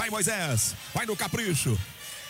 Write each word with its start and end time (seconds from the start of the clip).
Vai 0.00 0.08
Moisés, 0.08 0.74
vai 0.94 1.04
no 1.04 1.14
capricho. 1.14 1.78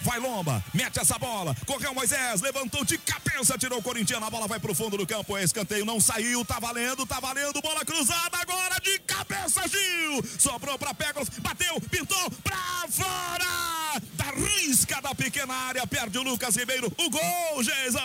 Vai 0.01 0.19
Lomba, 0.19 0.61
mete 0.75 0.99
essa 0.99 1.17
bola. 1.21 1.57
Correu 1.65 1.95
Moisés, 1.95 2.41
levantou 2.41 2.85
de 2.85 2.99
cabeça, 2.99 3.57
tirou 3.57 3.79
o 3.79 3.83
corintiano. 3.83 4.27
A 4.27 4.31
bola 4.31 4.49
vai 4.49 4.59
pro 4.59 4.75
fundo 4.75 4.97
do 4.97 5.07
campo. 5.07 5.37
É 5.37 5.45
escanteio, 5.45 5.85
não 5.85 6.01
saiu. 6.01 6.45
Tá 6.45 6.59
valendo, 6.59 7.07
tá 7.07 7.21
valendo. 7.21 7.63
Bola 7.63 7.85
cruzada 7.85 8.39
agora 8.39 8.81
de 8.83 8.99
cabeça, 8.99 9.63
Gil. 9.69 10.21
Sobrou 10.37 10.77
pra 10.81 10.93
Pégalos, 10.93 11.29
bateu, 11.39 11.81
pintou 11.83 12.29
pra 12.43 12.87
fora. 12.91 14.03
Da 14.15 14.33
risca 14.33 15.01
da 15.01 15.15
pequena 15.15 15.55
área, 15.55 15.87
perde 15.87 16.19
o 16.19 16.25
Lucas 16.25 16.57
Ribeiro. 16.57 16.93
O 16.99 17.09
gol, 17.09 17.63
Geison. 17.63 18.01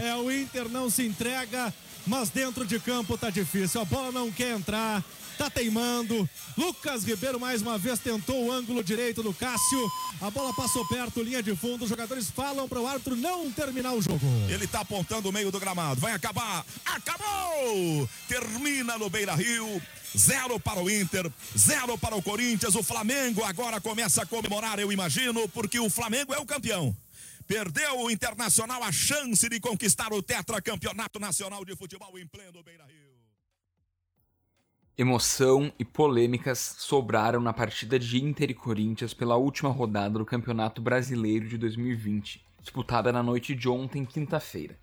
É, 0.00 0.08
é, 0.08 0.14
o 0.14 0.32
Inter 0.32 0.70
não 0.70 0.88
se 0.88 1.06
entrega, 1.06 1.74
mas 2.06 2.30
dentro 2.30 2.64
de 2.64 2.80
campo 2.80 3.18
tá 3.18 3.28
difícil. 3.28 3.82
A 3.82 3.84
bola 3.84 4.10
não 4.10 4.32
quer 4.32 4.56
entrar 4.56 5.04
tá 5.38 5.48
teimando. 5.48 6.28
Lucas 6.56 7.04
Ribeiro 7.04 7.38
mais 7.38 7.62
uma 7.62 7.78
vez 7.78 8.00
tentou 8.00 8.46
o 8.46 8.52
ângulo 8.52 8.82
direito 8.82 9.22
do 9.22 9.32
Cássio. 9.32 9.90
A 10.20 10.30
bola 10.30 10.52
passou 10.52 10.86
perto, 10.88 11.22
linha 11.22 11.42
de 11.42 11.54
fundo. 11.54 11.84
Os 11.84 11.88
jogadores 11.88 12.28
falam 12.28 12.68
para 12.68 12.80
o 12.80 12.86
árbitro 12.86 13.14
não 13.14 13.50
terminar 13.52 13.92
o 13.92 14.02
jogo. 14.02 14.20
Ele 14.48 14.66
tá 14.66 14.80
apontando 14.80 15.28
o 15.28 15.32
meio 15.32 15.52
do 15.52 15.60
gramado. 15.60 16.00
Vai 16.00 16.12
acabar. 16.12 16.66
Acabou! 16.84 18.08
Termina 18.26 18.98
no 18.98 19.08
Beira 19.08 19.34
Rio. 19.34 19.80
Zero 20.16 20.58
para 20.58 20.80
o 20.80 20.90
Inter, 20.90 21.30
zero 21.56 21.98
para 21.98 22.16
o 22.16 22.22
Corinthians. 22.22 22.74
O 22.74 22.82
Flamengo 22.82 23.44
agora 23.44 23.78
começa 23.78 24.22
a 24.22 24.26
comemorar, 24.26 24.78
eu 24.78 24.90
imagino, 24.90 25.46
porque 25.50 25.78
o 25.78 25.90
Flamengo 25.90 26.32
é 26.32 26.38
o 26.38 26.46
campeão. 26.46 26.96
Perdeu 27.46 28.00
o 28.00 28.10
Internacional 28.10 28.82
a 28.82 28.90
chance 28.90 29.46
de 29.48 29.60
conquistar 29.60 30.10
o 30.12 30.22
tetracampeonato 30.22 31.20
nacional 31.20 31.62
de 31.62 31.76
futebol 31.76 32.18
em 32.18 32.26
pleno 32.26 32.62
Beira 32.62 32.86
Rio. 32.86 33.07
Emoção 35.00 35.72
e 35.78 35.84
polêmicas 35.84 36.74
sobraram 36.76 37.40
na 37.40 37.52
partida 37.52 38.00
de 38.00 38.20
Inter 38.20 38.50
e 38.50 38.54
Corinthians 38.54 39.14
pela 39.14 39.36
última 39.36 39.70
rodada 39.70 40.18
do 40.18 40.24
Campeonato 40.24 40.82
Brasileiro 40.82 41.46
de 41.46 41.56
2020, 41.56 42.44
disputada 42.60 43.12
na 43.12 43.22
noite 43.22 43.54
de 43.54 43.68
ontem, 43.68 44.04
quinta-feira. 44.04 44.76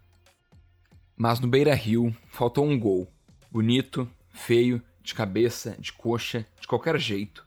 Mas 1.18 1.42
no 1.42 1.50
Beira 1.50 1.76
Rio 1.76 2.16
faltou 2.30 2.66
um 2.66 2.80
gol. 2.80 3.12
Bonito, 3.52 4.10
feio, 4.30 4.82
de 5.04 5.14
cabeça, 5.14 5.76
de 5.78 5.92
coxa, 5.92 6.48
de 6.62 6.66
qualquer 6.66 6.98
jeito. 6.98 7.46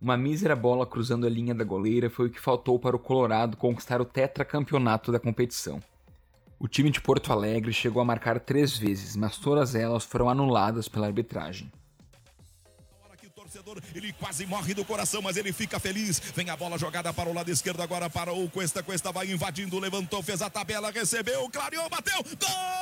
Uma 0.00 0.16
mísera 0.16 0.56
bola 0.56 0.84
cruzando 0.84 1.24
a 1.24 1.30
linha 1.30 1.54
da 1.54 1.62
goleira 1.62 2.10
foi 2.10 2.26
o 2.26 2.30
que 2.30 2.40
faltou 2.40 2.80
para 2.80 2.96
o 2.96 2.98
Colorado 2.98 3.56
conquistar 3.56 4.00
o 4.00 4.04
tetracampeonato 4.04 5.12
da 5.12 5.20
competição. 5.20 5.78
O 6.58 6.66
time 6.66 6.90
de 6.90 7.00
Porto 7.00 7.32
Alegre 7.32 7.72
chegou 7.72 8.02
a 8.02 8.04
marcar 8.04 8.40
três 8.40 8.76
vezes, 8.76 9.14
mas 9.14 9.38
todas 9.38 9.76
elas 9.76 10.04
foram 10.04 10.28
anuladas 10.28 10.88
pela 10.88 11.06
arbitragem 11.06 11.70
torcedor, 13.52 13.82
ele 13.94 14.12
quase 14.14 14.46
morre 14.46 14.72
do 14.72 14.84
coração, 14.84 15.20
mas 15.20 15.36
ele 15.36 15.52
fica 15.52 15.78
feliz. 15.78 16.18
Vem 16.34 16.48
a 16.48 16.56
bola 16.56 16.78
jogada 16.78 17.12
para 17.12 17.28
o 17.28 17.34
lado 17.34 17.50
esquerdo, 17.50 17.82
agora 17.82 18.08
para 18.08 18.32
o 18.32 18.48
Cuesta. 18.48 18.82
Cuesta 18.82 19.12
vai 19.12 19.30
invadindo, 19.30 19.78
levantou, 19.78 20.22
fez 20.22 20.40
a 20.40 20.48
tabela, 20.48 20.90
recebeu, 20.90 21.48
clareou, 21.50 21.88
bateu. 21.88 22.22
Gol! 22.22 22.81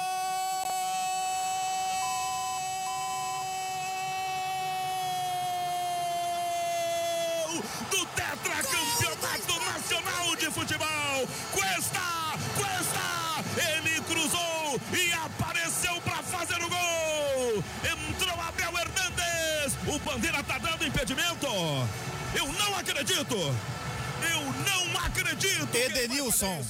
Eu 22.34 22.52
não 22.52 22.76
acredito. 22.76 23.34
Eu 23.34 24.40
não 24.64 25.00
acredito. 25.04 25.74
Edenilson. 25.74 26.64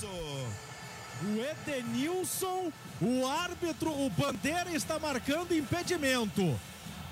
O 1.22 1.38
Edenilson, 1.38 2.72
o 3.00 3.26
árbitro, 3.26 3.90
o 3.90 4.08
Bandeira 4.10 4.70
está 4.72 4.98
marcando 4.98 5.54
impedimento. 5.54 6.58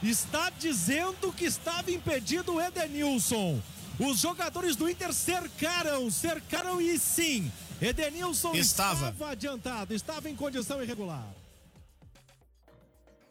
Está 0.02 0.50
dizendo 0.50 1.32
que 1.32 1.44
estava 1.44 1.90
impedido 1.90 2.54
o 2.54 2.60
Edenilson. 2.60 3.60
Os 3.98 4.20
jogadores 4.20 4.76
do 4.76 4.88
Inter 4.88 5.12
cercaram, 5.12 6.08
cercaram 6.10 6.80
e 6.80 6.98
sim, 6.98 7.50
Edenilson 7.82 8.54
estava, 8.54 9.10
estava 9.10 9.30
adiantado, 9.32 9.92
estava 9.92 10.30
em 10.30 10.36
condição 10.36 10.82
irregular. 10.82 11.26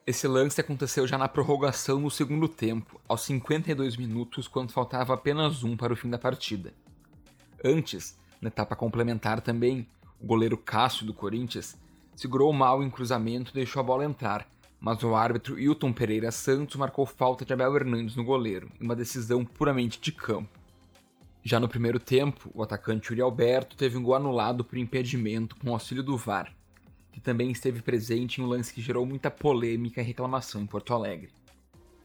Esse 0.07 0.25
lance 0.25 0.61
aconteceu 0.61 1.05
já 1.05 1.17
na 1.17 1.27
prorrogação 1.27 1.99
no 1.99 2.09
segundo 2.09 2.47
tempo, 2.47 2.97
aos 3.09 3.23
52 3.23 3.97
minutos, 3.97 4.47
quando 4.47 4.71
faltava 4.71 5.13
apenas 5.13 5.65
um 5.65 5.75
para 5.75 5.91
o 5.91 5.97
fim 5.97 6.09
da 6.09 6.17
partida. 6.17 6.73
Antes, 7.61 8.17
na 8.39 8.47
etapa 8.47 8.73
complementar 8.73 9.41
também, 9.41 9.85
o 10.17 10.25
goleiro 10.25 10.55
Cássio 10.57 11.05
do 11.05 11.13
Corinthians 11.13 11.77
segurou 12.15 12.53
mal 12.53 12.81
em 12.81 12.89
cruzamento 12.89 13.51
e 13.51 13.55
deixou 13.55 13.81
a 13.81 13.83
bola 13.83 14.05
entrar, 14.05 14.49
mas 14.79 15.03
o 15.03 15.13
árbitro 15.13 15.59
Hilton 15.59 15.91
Pereira 15.91 16.31
Santos 16.31 16.77
marcou 16.77 17.05
falta 17.05 17.43
de 17.43 17.51
Abel 17.51 17.75
Hernandes 17.75 18.15
no 18.15 18.23
goleiro, 18.23 18.71
em 18.79 18.85
uma 18.85 18.95
decisão 18.95 19.43
puramente 19.43 19.99
de 19.99 20.13
campo. 20.13 20.57
Já 21.43 21.59
no 21.59 21.67
primeiro 21.67 21.99
tempo, 21.99 22.49
o 22.53 22.63
atacante 22.63 23.11
Uri 23.11 23.19
Alberto 23.19 23.75
teve 23.75 23.97
um 23.97 24.03
gol 24.03 24.15
anulado 24.15 24.63
por 24.63 24.77
impedimento 24.77 25.57
com 25.57 25.73
auxílio 25.73 26.01
do 26.01 26.15
VAR, 26.15 26.55
que 27.17 27.21
também 27.21 27.49
esteve 27.49 27.81
presente 27.81 28.39
em 28.39 28.43
um 28.43 28.47
lance 28.47 28.71
que 28.71 28.79
gerou 28.79 29.03
muita 29.03 29.31
polêmica 29.31 29.99
e 29.99 30.03
reclamação 30.03 30.61
em 30.61 30.67
Porto 30.67 30.93
Alegre. 30.93 31.33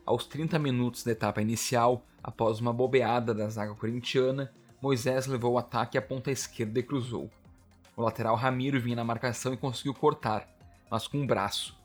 Aos 0.07 0.25
30 0.25 0.59
minutos 0.59 1.05
da 1.05 1.13
etapa 1.13 1.43
inicial, 1.43 2.03
após 2.23 2.61
uma 2.61 2.73
bobeada 2.73 3.35
da 3.35 3.47
zaga 3.47 3.75
corintiana, 3.75 4.51
Moisés 4.81 5.27
levou 5.27 5.53
o 5.53 5.59
ataque 5.59 5.99
à 5.99 6.03
ponta 6.03 6.31
esquerda 6.31 6.81
e 6.81 6.83
cruzou. 6.83 7.31
O 7.95 8.01
lateral 8.01 8.35
Ramiro 8.37 8.81
vinha 8.81 8.97
na 8.97 9.05
marcação 9.05 9.53
e 9.53 9.57
conseguiu 9.59 9.93
cortar, 9.93 10.49
mas 10.91 11.07
com 11.07 11.19
um 11.19 11.27
braço. 11.27 11.79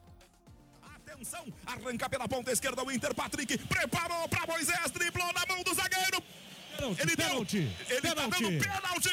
Atenção, 0.96 1.48
arranca 1.66 2.08
pela 2.08 2.30
ponta 2.30 2.50
esquerda 2.54 2.82
o 2.82 2.90
Inter, 2.90 3.14
Patrick 3.14 3.58
preparou 3.58 4.30
para 4.30 4.48
Moisés, 4.48 4.90
driblou 4.90 5.34
na 5.34 5.46
mão 5.54 5.62
do 5.64 5.74
zagueiro. 5.74 6.24
Pênalti, 6.78 7.02
ele 7.02 7.16
pênalti, 7.16 7.60
deu, 7.60 7.98
ele 7.98 8.02
pênalti. 8.02 8.32
tá 8.32 8.40
dando 8.40 8.60
pênalti. 8.60 9.10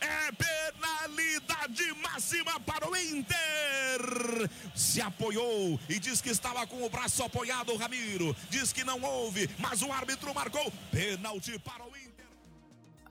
É 0.00 0.32
penalidade 0.32 1.92
máxima 2.02 2.58
para 2.60 2.88
o 2.88 2.96
Inter. 2.96 4.50
Se 4.74 5.00
apoiou 5.00 5.78
e 5.88 5.98
diz 5.98 6.20
que 6.20 6.30
estava 6.30 6.66
com 6.66 6.84
o 6.84 6.90
braço 6.90 7.22
apoiado 7.22 7.72
o 7.72 7.76
Ramiro. 7.76 8.34
Diz 8.48 8.72
que 8.72 8.84
não 8.84 9.00
houve, 9.02 9.48
mas 9.58 9.82
o 9.82 9.92
árbitro 9.92 10.34
marcou 10.34 10.72
pênalti 10.90 11.58
para 11.58 11.84
o 11.84 11.88
Inter. 11.88 12.26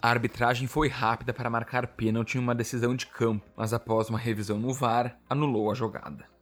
A 0.01 0.09
arbitragem 0.09 0.67
foi 0.67 0.87
rápida 0.87 1.33
para 1.33 1.49
marcar 1.49 1.87
pênalti 1.87 2.35
em 2.35 2.39
uma 2.39 2.53
decisão 2.55 2.95
de 2.95 3.05
campo, 3.07 3.45
mas 3.55 3.73
após 3.73 4.09
uma 4.09 4.19
revisão 4.19 4.57
no 4.59 4.73
VAR, 4.73 5.17
anulou 5.29 5.71
a 5.71 5.75
jogada. 5.75 6.34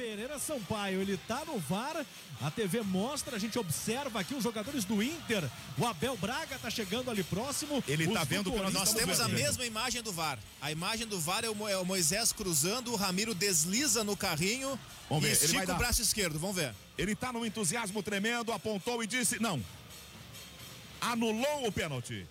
Pereira 0.00 0.38
Sampaio, 0.38 1.02
ele 1.02 1.18
tá 1.28 1.44
no 1.44 1.58
VAR, 1.58 2.06
a 2.40 2.50
TV 2.50 2.80
mostra, 2.80 3.36
a 3.36 3.38
gente 3.38 3.58
observa 3.58 4.20
aqui 4.20 4.34
os 4.34 4.42
jogadores 4.42 4.82
do 4.86 5.02
Inter, 5.02 5.44
o 5.76 5.84
Abel 5.84 6.16
Braga 6.16 6.58
tá 6.58 6.70
chegando 6.70 7.10
ali 7.10 7.22
próximo. 7.22 7.84
Ele 7.86 8.08
tá 8.08 8.24
vendo 8.24 8.50
nós 8.70 8.94
temos 8.94 9.20
a 9.20 9.28
mesma 9.28 9.66
imagem 9.66 10.00
do 10.00 10.10
VAR. 10.10 10.38
A 10.58 10.72
imagem 10.72 11.06
do 11.06 11.20
VAR 11.20 11.44
é 11.44 11.50
o 11.50 11.68
é 11.68 11.84
Moisés 11.84 12.32
cruzando, 12.32 12.92
o 12.92 12.96
Ramiro 12.96 13.34
desliza 13.34 14.02
no 14.02 14.16
carrinho 14.16 14.78
vamos 15.06 15.24
ver, 15.24 15.32
e 15.32 15.32
estica 15.32 15.66
dar... 15.66 15.74
o 15.74 15.78
braço 15.78 16.00
esquerdo, 16.00 16.38
vamos 16.38 16.56
ver. 16.56 16.74
Ele 16.96 17.14
tá 17.14 17.30
num 17.30 17.44
entusiasmo 17.44 18.02
tremendo, 18.02 18.52
apontou 18.52 19.02
e 19.04 19.06
disse, 19.06 19.38
não, 19.38 19.62
anulou 20.98 21.66
o 21.66 21.72
pênalti. 21.72 22.26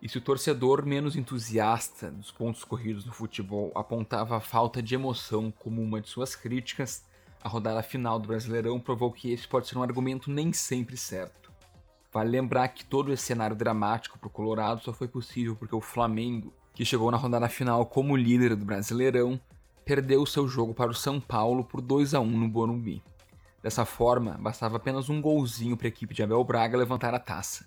E 0.00 0.08
se 0.08 0.18
o 0.18 0.20
torcedor 0.20 0.84
menos 0.84 1.16
entusiasta 1.16 2.10
dos 2.10 2.30
pontos 2.30 2.62
corridos 2.64 3.04
no 3.04 3.12
futebol 3.12 3.72
apontava 3.74 4.36
a 4.36 4.40
falta 4.40 4.82
de 4.82 4.94
emoção 4.94 5.50
como 5.50 5.82
uma 5.82 6.00
de 6.00 6.08
suas 6.08 6.36
críticas, 6.36 7.04
a 7.42 7.48
rodada 7.48 7.82
final 7.82 8.18
do 8.18 8.28
Brasileirão 8.28 8.78
provou 8.78 9.10
que 9.10 9.32
esse 9.32 9.48
pode 9.48 9.68
ser 9.68 9.78
um 9.78 9.82
argumento 9.82 10.30
nem 10.30 10.52
sempre 10.52 10.96
certo. 10.96 11.52
Vale 12.12 12.30
lembrar 12.30 12.68
que 12.68 12.84
todo 12.84 13.12
esse 13.12 13.22
cenário 13.24 13.56
dramático 13.56 14.18
para 14.18 14.28
o 14.28 14.30
Colorado 14.30 14.82
só 14.82 14.92
foi 14.92 15.08
possível 15.08 15.54
porque 15.54 15.74
o 15.74 15.80
Flamengo, 15.80 16.52
que 16.74 16.84
chegou 16.84 17.10
na 17.10 17.16
rodada 17.16 17.48
final 17.48 17.86
como 17.86 18.16
líder 18.16 18.54
do 18.54 18.64
Brasileirão, 18.64 19.40
perdeu 19.84 20.26
seu 20.26 20.48
jogo 20.48 20.74
para 20.74 20.90
o 20.90 20.94
São 20.94 21.20
Paulo 21.20 21.64
por 21.64 21.80
2 21.80 22.14
a 22.14 22.20
1 22.20 22.26
no 22.26 22.48
Morumbi. 22.48 23.02
Dessa 23.62 23.84
forma, 23.84 24.36
bastava 24.38 24.76
apenas 24.76 25.08
um 25.08 25.20
golzinho 25.20 25.76
para 25.76 25.86
a 25.86 25.88
equipe 25.88 26.14
de 26.14 26.22
Abel 26.22 26.42
Braga 26.44 26.76
levantar 26.76 27.14
a 27.14 27.18
taça. 27.18 27.66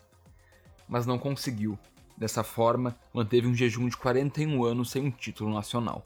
Mas 0.87 1.05
não 1.05 1.17
conseguiu, 1.17 1.77
Dessa 2.19 2.43
forma, 2.43 2.97
manteve 3.13 3.47
um 3.47 3.55
jejum 3.55 3.87
de 3.87 3.95
41 3.95 4.61
anos 4.65 4.91
sem 4.91 5.01
um 5.01 5.09
título 5.09 5.53
nacional. 5.53 6.03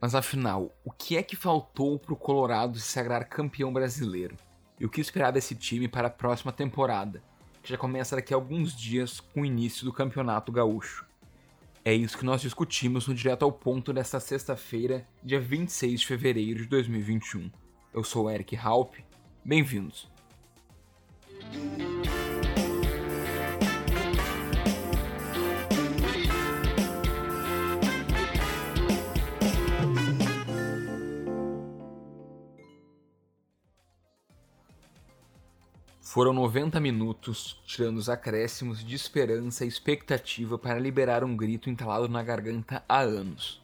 Mas 0.00 0.14
afinal, 0.14 0.72
o 0.84 0.92
que 0.92 1.16
é 1.16 1.22
que 1.22 1.34
faltou 1.34 1.98
para 1.98 2.12
o 2.12 2.16
Colorado 2.16 2.78
se 2.78 2.86
sagrar 2.86 3.28
campeão 3.28 3.72
brasileiro? 3.72 4.36
E 4.78 4.86
o 4.86 4.88
que 4.88 5.00
esperar 5.00 5.32
desse 5.32 5.56
time 5.56 5.88
para 5.88 6.06
a 6.06 6.10
próxima 6.10 6.52
temporada, 6.52 7.20
que 7.60 7.70
já 7.70 7.76
começa 7.76 8.14
daqui 8.14 8.32
a 8.32 8.36
alguns 8.36 8.76
dias 8.76 9.18
com 9.18 9.40
o 9.40 9.44
início 9.44 9.84
do 9.84 9.92
Campeonato 9.92 10.52
Gaúcho? 10.52 11.04
É 11.84 11.92
isso 11.92 12.16
que 12.16 12.24
nós 12.24 12.40
discutimos 12.40 13.08
no 13.08 13.14
Direto 13.14 13.44
ao 13.44 13.50
Ponto 13.50 13.92
desta 13.92 14.20
sexta-feira, 14.20 15.08
dia 15.24 15.40
26 15.40 16.00
de 16.00 16.06
fevereiro 16.06 16.62
de 16.62 16.68
2021. 16.68 17.50
Eu 17.92 18.04
sou 18.04 18.30
Eric 18.30 18.56
Halp, 18.56 18.94
bem-vindos. 19.44 20.08
Foram 36.16 36.32
90 36.32 36.80
minutos, 36.80 37.60
tirando 37.66 37.98
os 37.98 38.08
acréscimos 38.08 38.82
de 38.82 38.94
esperança 38.94 39.66
e 39.66 39.68
expectativa 39.68 40.56
para 40.56 40.78
liberar 40.78 41.22
um 41.22 41.36
grito 41.36 41.68
entalado 41.68 42.08
na 42.08 42.22
garganta 42.22 42.82
há 42.88 43.00
anos. 43.00 43.62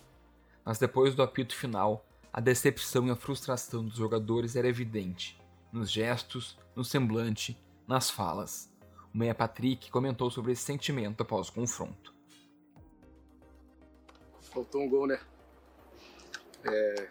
Mas 0.63 0.79
depois 0.79 1.15
do 1.15 1.23
apito 1.23 1.57
final, 1.57 2.05
a 2.31 2.43
decepção 2.43 3.07
e 3.07 3.11
a 3.11 3.17
frustração 3.17 3.83
dos 3.83 3.97
jogadores 3.97 4.55
era 4.55 4.69
evidente, 4.69 5.41
nos 5.73 5.91
gestos, 5.91 6.59
no 6.77 6.85
semblante, 6.85 7.59
nas 7.89 8.11
falas. 8.11 8.71
O 9.15 9.17
Meia 9.17 9.35
Patrick 9.35 9.91
comentou 9.91 10.31
sobre 10.31 10.53
esse 10.53 10.63
sentimento 10.63 11.23
após 11.23 11.49
o 11.49 11.55
confronto. 11.55 12.15
Faltou 14.43 14.83
um 14.83 14.91
gol, 14.91 15.07
né? 15.07 15.19
É... 16.65 17.09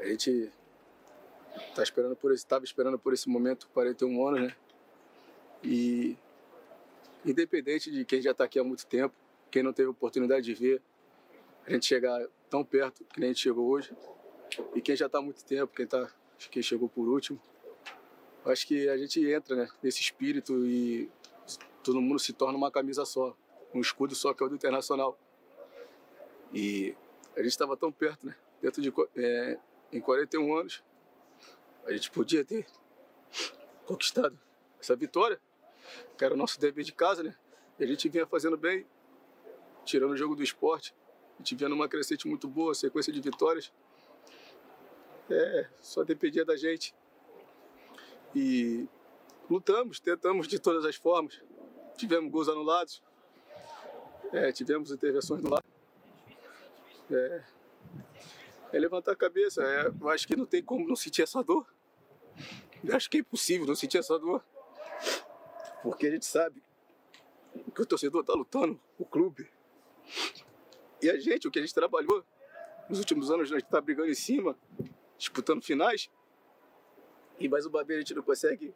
A 0.00 0.04
gente 0.04 0.50
tá 1.78 1.82
esperando 1.84 2.16
por 2.16 2.32
esse, 2.32 2.42
estava 2.42 2.64
esperando 2.64 2.98
por 2.98 3.12
esse 3.12 3.28
momento 3.28 3.68
41 3.72 4.26
anos, 4.26 4.40
né? 4.40 4.56
E 5.62 6.16
independente 7.24 7.88
de 7.90 8.04
quem 8.04 8.20
já 8.20 8.32
está 8.32 8.44
aqui 8.44 8.58
há 8.58 8.64
muito 8.64 8.84
tempo, 8.84 9.14
quem 9.48 9.62
não 9.62 9.72
teve 9.72 9.88
oportunidade 9.88 10.44
de 10.44 10.54
ver, 10.54 10.82
a 11.64 11.72
gente 11.72 11.86
chegar 11.86 12.26
tão 12.50 12.64
perto 12.64 13.04
que 13.04 13.20
nem 13.20 13.30
a 13.30 13.32
gente 13.32 13.42
chegou 13.42 13.68
hoje, 13.68 13.96
e 14.74 14.80
quem 14.80 14.96
já 14.96 15.06
está 15.06 15.18
há 15.18 15.22
muito 15.22 15.44
tempo, 15.44 15.72
quem 15.72 15.86
tá, 15.86 16.10
quem 16.50 16.62
chegou 16.62 16.88
por 16.88 17.06
último, 17.06 17.40
acho 18.44 18.66
que 18.66 18.88
a 18.88 18.96
gente 18.96 19.24
entra, 19.30 19.54
né, 19.54 19.68
nesse 19.80 20.00
espírito 20.00 20.66
e 20.66 21.08
todo 21.84 22.00
mundo 22.00 22.18
se 22.18 22.32
torna 22.32 22.58
uma 22.58 22.72
camisa 22.72 23.04
só, 23.04 23.36
um 23.72 23.80
escudo 23.80 24.16
só 24.16 24.34
que 24.34 24.42
é 24.42 24.46
o 24.46 24.48
do 24.48 24.56
Internacional. 24.56 25.16
E 26.52 26.94
a 27.36 27.40
gente 27.40 27.50
estava 27.50 27.76
tão 27.76 27.92
perto, 27.92 28.26
né? 28.26 28.34
Dentro 28.60 28.80
de 28.80 28.92
é, 29.16 29.58
em 29.92 30.00
41 30.00 30.56
anos, 30.56 30.82
a 31.88 31.92
gente 31.92 32.10
podia 32.10 32.44
ter 32.44 32.66
conquistado 33.86 34.38
essa 34.78 34.94
vitória, 34.94 35.40
que 36.16 36.24
era 36.24 36.34
o 36.34 36.36
nosso 36.36 36.60
dever 36.60 36.84
de 36.84 36.92
casa, 36.92 37.22
né? 37.22 37.34
E 37.78 37.84
a 37.84 37.86
gente 37.86 38.08
vinha 38.08 38.26
fazendo 38.26 38.56
bem, 38.56 38.86
tirando 39.84 40.12
o 40.12 40.16
jogo 40.16 40.36
do 40.36 40.42
esporte. 40.42 40.94
A 41.34 41.38
gente 41.38 41.54
vinha 41.54 41.68
numa 41.68 41.88
crescente 41.88 42.28
muito 42.28 42.46
boa, 42.46 42.74
sequência 42.74 43.12
de 43.12 43.20
vitórias. 43.20 43.72
É, 45.30 45.68
só 45.80 46.04
dependia 46.04 46.44
da 46.44 46.56
gente. 46.56 46.94
E 48.34 48.86
lutamos, 49.48 49.98
tentamos 49.98 50.46
de 50.46 50.58
todas 50.58 50.84
as 50.84 50.96
formas. 50.96 51.40
Tivemos 51.96 52.30
gols 52.30 52.48
anulados, 52.48 53.02
é, 54.32 54.52
tivemos 54.52 54.90
intervenções 54.90 55.42
no 55.42 55.50
lado. 55.50 55.64
É, 57.10 57.44
é 58.72 58.78
levantar 58.78 59.12
a 59.12 59.16
cabeça. 59.16 59.62
É, 59.62 59.88
eu 59.88 60.08
acho 60.10 60.26
que 60.26 60.36
não 60.36 60.44
tem 60.44 60.62
como 60.62 60.86
não 60.86 60.94
sentir 60.94 61.22
essa 61.22 61.42
dor. 61.42 61.66
Eu 62.84 62.96
acho 62.96 63.10
que 63.10 63.18
é 63.18 63.20
impossível 63.20 63.66
não 63.66 63.74
sentir 63.74 63.98
essa 63.98 64.18
dor. 64.18 64.44
Porque 65.82 66.06
a 66.06 66.10
gente 66.10 66.26
sabe 66.26 66.62
que 67.74 67.82
o 67.82 67.86
torcedor 67.86 68.20
está 68.20 68.34
lutando, 68.34 68.80
o 68.98 69.04
clube. 69.04 69.48
E 71.02 71.10
a 71.10 71.18
gente, 71.18 71.46
o 71.46 71.50
que 71.50 71.58
a 71.58 71.62
gente 71.62 71.74
trabalhou 71.74 72.24
nos 72.88 72.98
últimos 72.98 73.30
anos, 73.30 73.50
a 73.52 73.54
gente 73.56 73.66
está 73.66 73.80
brigando 73.80 74.10
em 74.10 74.14
cima, 74.14 74.56
disputando 75.16 75.62
finais. 75.62 76.10
E 77.38 77.48
mais 77.48 77.66
uma 77.66 77.84
vez 77.84 77.98
a 77.98 78.00
gente 78.00 78.14
não 78.14 78.22
consegue 78.22 78.74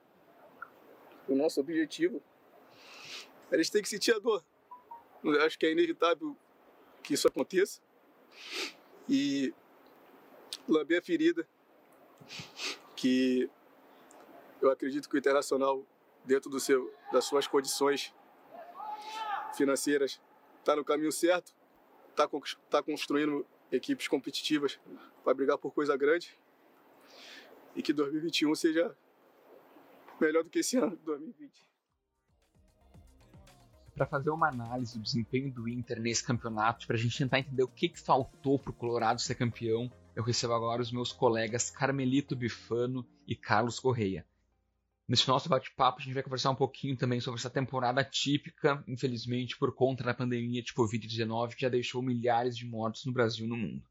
o 1.29 1.35
nosso 1.35 1.61
objetivo. 1.61 2.23
A 3.51 3.57
gente 3.57 3.73
tem 3.73 3.83
que 3.83 3.89
sentir 3.89 4.15
a 4.15 4.19
dor. 4.19 4.45
Eu 5.23 5.41
acho 5.43 5.59
que 5.59 5.67
é 5.67 5.73
inevitável 5.73 6.37
que 7.03 7.15
isso 7.15 7.27
aconteça. 7.27 7.81
E 9.09 9.53
lamber 10.69 10.99
a 11.01 11.03
ferida 11.03 11.47
que 13.03 13.51
eu 14.61 14.71
acredito 14.71 15.09
que 15.09 15.17
o 15.17 15.19
Internacional, 15.19 15.85
dentro 16.25 16.49
do 16.49 16.61
seu, 16.61 16.95
das 17.11 17.25
suas 17.25 17.49
condições 17.49 18.15
financeiras, 19.57 20.23
está 20.61 20.77
no 20.77 20.85
caminho 20.85 21.11
certo, 21.11 21.53
está 22.11 22.29
tá 22.71 22.81
construindo 22.81 23.45
equipes 23.73 24.07
competitivas 24.07 24.79
para 25.25 25.35
brigar 25.35 25.59
por 25.59 25.73
coisa 25.73 25.97
grande 25.97 26.39
e 27.75 27.83
que 27.83 27.93
2021 27.93 28.55
seja 28.55 28.97
melhor 30.21 30.45
do 30.45 30.51
que 30.51 30.61
esse 30.61 30.77
ano, 30.77 30.97
2020. 31.05 31.73
Para 33.97 34.07
fazer 34.07 34.31
uma 34.31 34.49
análise 34.49 34.97
do 34.97 35.03
desempenho 35.03 35.53
do 35.53 35.69
Inter 35.69 36.01
nesse 36.01 36.23
campeonato, 36.23 36.87
para 36.87 36.95
a 36.95 36.99
gente 37.01 37.19
tentar 37.19 37.41
entender 37.41 37.65
o 37.65 37.69
que, 37.69 37.89
que 37.89 37.99
faltou 37.99 38.61
para 38.61 38.71
o 38.71 38.75
Colorado 38.75 39.21
ser 39.21 39.35
campeão, 39.35 39.91
eu 40.15 40.23
recebo 40.23 40.53
agora 40.53 40.83
os 40.83 40.93
meus 40.93 41.13
colegas 41.13 41.71
Carmelito 41.71 42.37
Bifano 42.37 43.07
e 43.27 43.35
Carlos 43.35 43.81
Correia. 43.81 44.27
Nesse 45.09 45.27
nosso 45.27 45.49
bate-papo, 45.49 46.01
a 46.01 46.03
gente 46.03 46.15
vai 46.15 46.23
conversar 46.23 46.51
um 46.51 46.55
pouquinho 46.55 46.97
também 46.97 47.21
sobre 47.21 47.39
essa 47.39 47.51
temporada 47.51 48.05
típica, 48.05 48.83
infelizmente, 48.87 49.59
por 49.59 49.75
conta 49.75 50.05
da 50.05 50.15
pandemia 50.15 50.63
de 50.63 50.73
Covid-19 50.73 51.55
que 51.55 51.63
já 51.63 51.69
deixou 51.69 52.03
milhares 52.03 52.57
de 52.57 52.67
mortos 52.67 53.05
no 53.05 53.13
Brasil 53.13 53.47
e 53.47 53.49
no 53.49 53.57
mundo. 53.57 53.83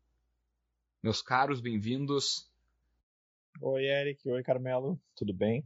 Meus 1.04 1.22
caros, 1.22 1.60
bem-vindos. 1.60 2.50
Oi, 3.60 3.86
Eric. 3.86 4.28
Oi, 4.30 4.42
Carmelo. 4.44 5.00
Tudo 5.16 5.34
bem? 5.34 5.66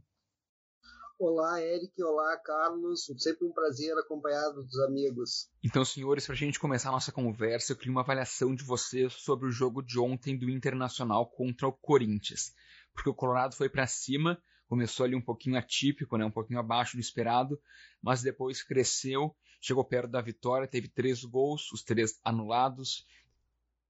Olá, 1.18 1.62
Eric. 1.62 2.02
Olá, 2.02 2.36
Carlos. 2.36 3.06
Sempre 3.16 3.46
um 3.46 3.52
prazer 3.52 3.96
acompanhado 3.96 4.62
dos 4.62 4.78
amigos. 4.80 5.48
Então, 5.64 5.82
senhores, 5.82 6.26
para 6.26 6.34
a 6.34 6.38
gente 6.38 6.60
começar 6.60 6.90
a 6.90 6.92
nossa 6.92 7.10
conversa, 7.10 7.72
eu 7.72 7.76
queria 7.76 7.90
uma 7.90 8.02
avaliação 8.02 8.54
de 8.54 8.62
vocês 8.62 9.14
sobre 9.14 9.48
o 9.48 9.50
jogo 9.50 9.80
de 9.80 9.98
ontem 9.98 10.36
do 10.36 10.50
Internacional 10.50 11.26
contra 11.26 11.66
o 11.66 11.72
Corinthians. 11.72 12.52
Porque 12.92 13.08
o 13.08 13.14
Colorado 13.14 13.56
foi 13.56 13.70
para 13.70 13.86
cima, 13.86 14.38
começou 14.68 15.06
ali 15.06 15.16
um 15.16 15.22
pouquinho 15.22 15.56
atípico, 15.56 16.18
né, 16.18 16.24
um 16.26 16.30
pouquinho 16.30 16.60
abaixo 16.60 16.98
do 16.98 17.00
esperado, 17.00 17.58
mas 18.02 18.20
depois 18.20 18.62
cresceu, 18.62 19.34
chegou 19.58 19.84
perto 19.86 20.10
da 20.10 20.20
vitória, 20.20 20.68
teve 20.68 20.86
três 20.86 21.24
gols, 21.24 21.72
os 21.72 21.82
três 21.82 22.20
anulados, 22.22 23.06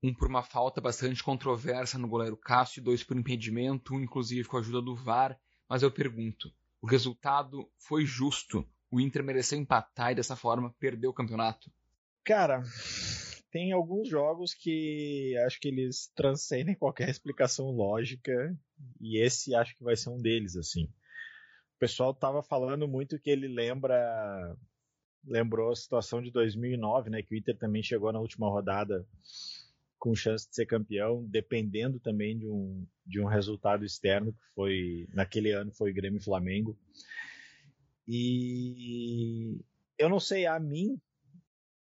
um 0.00 0.14
por 0.14 0.28
uma 0.28 0.44
falta 0.44 0.80
bastante 0.80 1.24
controversa 1.24 1.98
no 1.98 2.06
goleiro 2.06 2.36
Cássio, 2.36 2.84
dois 2.84 3.02
por 3.02 3.16
impedimento, 3.16 3.94
um 3.94 4.00
inclusive 4.00 4.46
com 4.46 4.58
a 4.58 4.60
ajuda 4.60 4.80
do 4.80 4.94
VAR, 4.94 5.36
mas 5.68 5.82
eu 5.82 5.90
pergunto, 5.90 6.52
o 6.80 6.86
resultado 6.86 7.68
foi 7.78 8.04
justo? 8.04 8.66
O 8.90 9.00
Inter 9.00 9.22
mereceu 9.24 9.58
empatar 9.58 10.12
e 10.12 10.14
dessa 10.14 10.36
forma 10.36 10.74
perdeu 10.78 11.10
o 11.10 11.14
campeonato? 11.14 11.70
Cara, 12.24 12.62
tem 13.50 13.72
alguns 13.72 14.08
jogos 14.08 14.54
que 14.54 15.36
acho 15.46 15.60
que 15.60 15.68
eles 15.68 16.10
transcendem 16.14 16.74
qualquer 16.74 17.08
explicação 17.08 17.70
lógica 17.70 18.56
e 19.00 19.18
esse 19.18 19.54
acho 19.54 19.76
que 19.76 19.84
vai 19.84 19.96
ser 19.96 20.10
um 20.10 20.20
deles 20.20 20.56
assim. 20.56 20.84
O 20.84 21.78
pessoal 21.78 22.14
tava 22.14 22.42
falando 22.42 22.86
muito 22.88 23.18
que 23.18 23.30
ele 23.30 23.48
lembra 23.48 24.56
lembrou 25.26 25.72
a 25.72 25.76
situação 25.76 26.22
de 26.22 26.30
2009, 26.30 27.10
né, 27.10 27.20
que 27.22 27.34
o 27.34 27.36
Inter 27.36 27.56
também 27.56 27.82
chegou 27.82 28.12
na 28.12 28.20
última 28.20 28.48
rodada 28.48 29.04
com 30.06 30.14
chance 30.14 30.48
de 30.48 30.54
ser 30.54 30.66
campeão, 30.66 31.24
dependendo 31.24 31.98
também 31.98 32.38
de 32.38 32.46
um, 32.46 32.86
de 33.04 33.20
um 33.20 33.24
resultado 33.24 33.84
externo 33.84 34.32
que 34.32 34.54
foi 34.54 35.08
naquele 35.12 35.50
ano 35.50 35.72
foi 35.72 35.92
Grêmio 35.92 36.20
e 36.20 36.24
Flamengo. 36.24 36.78
E 38.06 39.60
eu 39.98 40.08
não 40.08 40.20
sei 40.20 40.46
a 40.46 40.60
mim 40.60 40.96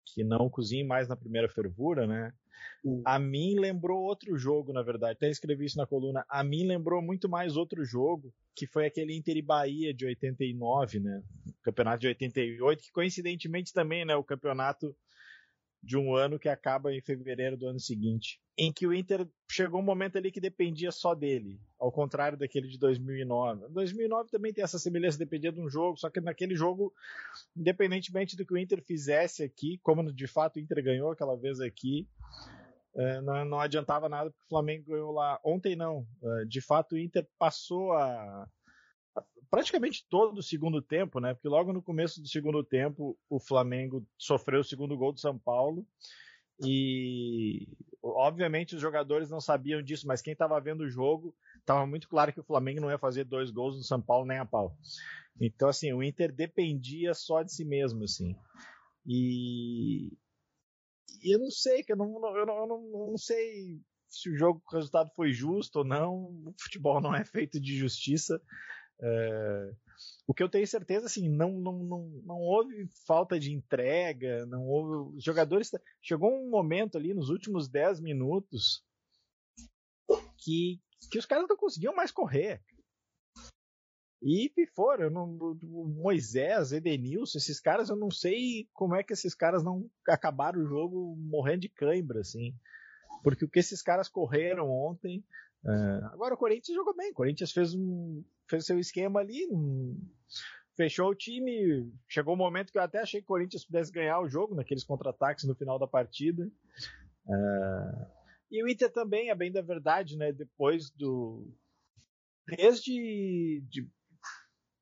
que 0.05 0.21
não 0.21 0.49
cozinhe 0.49 0.83
mais 0.83 1.07
na 1.07 1.15
primeira 1.15 1.47
fervura, 1.47 2.05
né? 2.05 2.33
Uhum. 2.83 3.01
A 3.05 3.17
mim 3.17 3.57
lembrou 3.57 4.01
outro 4.01 4.37
jogo, 4.37 4.73
na 4.73 4.81
verdade. 4.81 5.13
Até 5.13 5.29
escrevi 5.29 5.63
isso 5.63 5.77
na 5.77 5.87
coluna. 5.87 6.25
A 6.27 6.43
mim 6.43 6.67
lembrou 6.67 7.01
muito 7.01 7.29
mais 7.29 7.55
outro 7.55 7.85
jogo, 7.85 8.33
que 8.53 8.67
foi 8.67 8.85
aquele 8.85 9.15
Inter 9.15 9.37
e 9.37 9.41
Bahia 9.41 9.93
de 9.93 10.05
89, 10.05 10.99
né? 10.99 11.23
O 11.47 11.63
campeonato 11.63 12.01
de 12.01 12.07
88, 12.07 12.83
que 12.83 12.91
coincidentemente 12.91 13.71
também, 13.71 14.03
né? 14.03 14.13
O 14.17 14.25
campeonato 14.25 14.93
de 15.81 15.97
um 15.97 16.15
ano 16.15 16.37
que 16.37 16.49
acaba 16.49 16.93
em 16.93 17.01
fevereiro 17.01 17.57
do 17.57 17.67
ano 17.67 17.79
seguinte, 17.79 18.39
em 18.57 18.71
que 18.71 18.85
o 18.85 18.93
Inter 18.93 19.25
chegou 19.49 19.79
um 19.79 19.83
momento 19.83 20.17
ali 20.17 20.31
que 20.31 20.41
dependia 20.41 20.91
só 20.91 21.15
dele, 21.15 21.59
ao 21.79 21.91
contrário 21.91 22.37
daquele 22.37 22.67
de 22.67 22.77
2009. 22.77 23.69
2009 23.69 24.29
também 24.29 24.53
tem 24.53 24.63
essa 24.63 24.77
semelhança, 24.77 25.17
dependia 25.17 25.51
de 25.51 25.59
um 25.61 25.69
jogo, 25.69 25.97
só 25.97 26.09
que 26.09 26.19
naquele 26.19 26.55
jogo, 26.55 26.93
independentemente 27.55 28.35
do 28.35 28.45
que 28.45 28.53
o 28.53 28.57
Inter 28.57 28.83
fizesse 28.83 29.43
aqui, 29.43 29.79
como 29.81 30.11
de 30.11 30.27
fato 30.27 30.57
o 30.57 30.59
Inter 30.59 30.83
ganhou 30.83 31.11
aquela 31.11 31.37
vez 31.37 31.61
aqui, 31.61 32.07
é, 32.95 33.21
não, 33.21 33.45
não 33.45 33.59
adiantava 33.59 34.09
nada 34.09 34.29
porque 34.29 34.43
o 34.45 34.49
Flamengo 34.49 34.91
ganhou 34.91 35.11
lá. 35.11 35.39
Ontem 35.43 35.75
não, 35.75 36.05
é, 36.21 36.45
de 36.45 36.59
fato 36.59 36.95
o 36.95 36.97
Inter 36.97 37.25
passou 37.37 37.93
a 37.93 38.47
praticamente 39.49 40.05
todo 40.09 40.39
o 40.39 40.43
segundo 40.43 40.81
tempo, 40.81 41.19
né? 41.19 41.33
Porque 41.33 41.47
logo 41.47 41.73
no 41.73 41.81
começo 41.81 42.21
do 42.21 42.27
segundo 42.27 42.63
tempo 42.63 43.17
o 43.29 43.39
Flamengo 43.39 44.05
sofreu 44.17 44.61
o 44.61 44.63
segundo 44.63 44.97
gol 44.97 45.11
do 45.11 45.19
São 45.19 45.37
Paulo 45.37 45.85
e 46.61 47.67
obviamente 48.01 48.75
os 48.75 48.81
jogadores 48.81 49.29
não 49.29 49.39
sabiam 49.39 49.81
disso, 49.81 50.07
mas 50.07 50.21
quem 50.21 50.33
estava 50.33 50.59
vendo 50.59 50.81
o 50.81 50.89
jogo 50.89 51.35
estava 51.59 51.85
muito 51.85 52.07
claro 52.07 52.33
que 52.33 52.39
o 52.39 52.43
Flamengo 52.45 52.81
não 52.81 52.91
ia 52.91 52.97
fazer 52.97 53.23
dois 53.23 53.49
gols 53.51 53.77
no 53.77 53.83
São 53.83 54.01
Paulo 54.01 54.25
nem 54.25 54.37
a 54.37 54.45
pau. 54.45 54.77
Então 55.39 55.69
assim 55.69 55.93
o 55.93 56.03
Inter 56.03 56.33
dependia 56.33 57.13
só 57.13 57.43
de 57.43 57.53
si 57.53 57.65
mesmo, 57.65 58.03
assim. 58.03 58.35
E, 59.05 60.17
e 61.23 61.33
eu 61.33 61.39
não 61.39 61.49
sei, 61.49 61.83
que 61.83 61.91
eu 61.91 61.97
não, 61.97 62.13
eu 62.37 62.45
não, 62.45 62.57
eu 62.57 62.67
não, 62.67 63.07
não 63.09 63.17
sei 63.17 63.81
se 64.09 64.29
o 64.29 64.37
jogo, 64.37 64.61
o 64.65 64.75
resultado 64.75 65.11
foi 65.15 65.31
justo 65.31 65.79
ou 65.79 65.85
não. 65.85 66.13
O 66.45 66.53
futebol 66.59 66.99
não 66.99 67.15
é 67.15 67.23
feito 67.23 67.59
de 67.59 67.77
justiça. 67.77 68.41
É, 69.01 69.73
o 70.27 70.33
que 70.33 70.43
eu 70.43 70.49
tenho 70.49 70.67
certeza, 70.67 71.05
assim, 71.05 71.29
não, 71.29 71.51
não, 71.51 71.83
não, 71.83 72.07
não 72.25 72.37
houve 72.37 72.87
falta 73.05 73.39
de 73.39 73.53
entrega, 73.53 74.45
não 74.45 74.67
houve. 74.67 75.17
Os 75.17 75.23
jogadores. 75.23 75.71
Chegou 76.01 76.31
um 76.31 76.49
momento 76.49 76.97
ali 76.97 77.13
nos 77.13 77.29
últimos 77.29 77.67
10 77.67 77.99
minutos 77.99 78.83
que, 80.37 80.79
que 81.11 81.17
os 81.17 81.25
caras 81.25 81.47
não 81.47 81.57
conseguiam 81.57 81.95
mais 81.95 82.11
correr. 82.11 82.61
E 84.21 84.51
foram, 84.75 85.09
Moisés, 85.61 86.73
Edenilson, 86.73 87.37
esses 87.37 87.59
caras, 87.59 87.89
eu 87.89 87.95
não 87.95 88.11
sei 88.11 88.67
como 88.73 88.93
é 88.93 89.01
que 89.01 89.13
esses 89.13 89.33
caras 89.33 89.63
não 89.63 89.89
acabaram 90.07 90.61
o 90.61 90.67
jogo 90.67 91.15
morrendo 91.17 91.61
de 91.61 91.69
cãibra, 91.69 92.19
assim. 92.19 92.53
Porque 93.23 93.45
o 93.45 93.49
que 93.49 93.59
esses 93.59 93.81
caras 93.81 94.09
correram 94.09 94.69
ontem. 94.69 95.23
Uh, 95.63 96.05
agora 96.11 96.33
o 96.33 96.37
Corinthians 96.37 96.75
jogou 96.75 96.95
bem, 96.95 97.11
o 97.11 97.13
Corinthians 97.13 97.51
fez 97.51 97.73
um 97.73 98.23
fez 98.49 98.65
seu 98.65 98.79
esquema 98.79 99.19
ali, 99.19 99.47
fechou 100.75 101.09
o 101.09 101.15
time. 101.15 101.91
Chegou 102.07 102.33
o 102.33 102.35
um 102.35 102.39
momento 102.39 102.71
que 102.71 102.77
eu 102.77 102.81
até 102.81 102.99
achei 102.99 103.19
que 103.19 103.25
o 103.25 103.27
Corinthians 103.27 103.65
pudesse 103.65 103.91
ganhar 103.91 104.19
o 104.21 104.29
jogo 104.29 104.55
naqueles 104.55 104.83
contra-ataques 104.83 105.45
no 105.45 105.55
final 105.55 105.77
da 105.77 105.85
partida. 105.87 106.49
Uh, 107.25 108.07
e 108.49 108.63
o 108.63 108.67
Inter 108.67 108.91
também, 108.91 109.29
é 109.29 109.35
bem 109.35 109.51
da 109.51 109.61
verdade, 109.61 110.17
né? 110.17 110.31
Depois 110.31 110.89
do. 110.89 111.53
Desde. 112.47 113.61
De, 113.69 113.87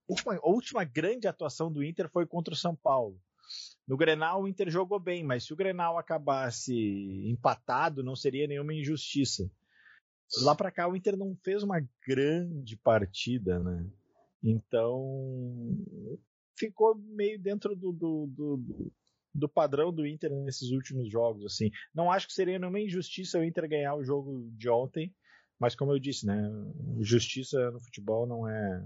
última, 0.08 0.36
a 0.36 0.48
última 0.48 0.84
grande 0.84 1.28
atuação 1.28 1.72
do 1.72 1.84
Inter 1.84 2.10
foi 2.10 2.26
contra 2.26 2.54
o 2.54 2.58
São 2.58 2.76
Paulo. 2.76 3.20
No 3.88 3.98
Grenal, 3.98 4.44
o 4.44 4.48
Inter 4.48 4.70
jogou 4.70 5.00
bem, 5.00 5.24
mas 5.24 5.46
se 5.46 5.54
o 5.54 5.56
Grenal 5.56 5.98
acabasse 5.98 6.74
empatado, 7.30 8.04
não 8.04 8.16
seria 8.16 8.48
nenhuma 8.48 8.74
injustiça. 8.74 9.50
Lá 10.42 10.56
para 10.56 10.72
cá, 10.72 10.88
o 10.88 10.96
Inter 10.96 11.16
não 11.16 11.36
fez 11.44 11.64
uma 11.64 11.80
grande 12.06 12.76
partida, 12.78 13.60
né? 13.60 13.90
Então, 14.44 15.78
ficou 16.58 16.96
meio 16.96 17.40
dentro 17.40 17.76
do, 17.76 17.92
do, 17.92 18.28
do, 18.28 18.92
do, 19.34 19.50
padrão 19.50 19.92
do 19.92 20.06
Inter 20.06 20.32
nesses 20.32 20.72
últimos 20.72 21.10
jogos, 21.10 21.46
assim. 21.46 21.72
Não 21.94 22.12
acho 22.12 22.28
que 22.28 22.34
seria 22.34 22.60
nenhuma 22.60 22.80
injustiça 22.80 23.40
o 23.40 23.44
Inter 23.44 23.70
ganhar 23.70 23.96
o 23.96 24.04
jogo 24.04 24.50
de 24.52 24.70
ontem, 24.70 25.16
mas 25.60 25.76
como 25.76 25.94
eu 25.94 26.00
disse, 26.00 26.26
né? 26.26 26.50
Justiça 27.00 27.72
no 27.72 27.80
futebol 27.80 28.28
não 28.28 28.48
é 28.48 28.86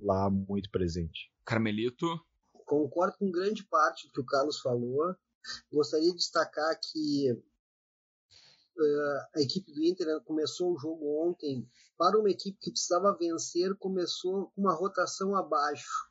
lá 0.00 0.30
muito 0.30 0.70
presente. 0.70 1.32
Carmelito? 1.44 2.06
Concordo 2.52 3.16
com 3.18 3.30
grande 3.30 3.64
parte 3.64 4.06
do 4.06 4.12
que 4.12 4.20
o 4.20 4.26
Carlos 4.26 4.60
falou. 4.60 5.14
Gostaria 5.72 6.10
de 6.10 6.16
destacar 6.16 6.78
que 6.78 7.36
a 9.34 9.40
equipe 9.40 9.72
do 9.72 9.84
Inter 9.84 10.20
começou 10.24 10.72
o 10.72 10.78
jogo 10.78 11.28
ontem 11.28 11.68
para 11.96 12.18
uma 12.18 12.30
equipe 12.30 12.58
que 12.58 12.70
precisava 12.70 13.16
vencer, 13.16 13.76
começou 13.76 14.50
com 14.50 14.62
uma 14.62 14.74
rotação 14.74 15.36
abaixo. 15.36 16.08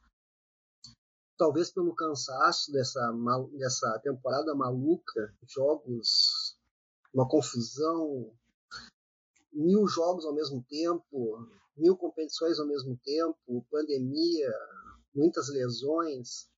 Talvez 1.38 1.72
pelo 1.72 1.96
cansaço 1.96 2.72
dessa, 2.72 3.12
dessa 3.58 4.00
temporada 4.00 4.54
maluca, 4.54 5.34
jogos, 5.48 6.58
uma 7.14 7.28
confusão, 7.28 8.32
mil 9.52 9.88
jogos 9.88 10.26
ao 10.26 10.34
mesmo 10.34 10.64
tempo, 10.70 11.48
mil 11.76 11.98
competições 11.98 12.60
ao 12.60 12.68
mesmo 12.68 12.98
tempo, 13.04 13.66
pandemia, 13.72 14.54
muitas 15.16 15.50
lesões. 15.50 16.50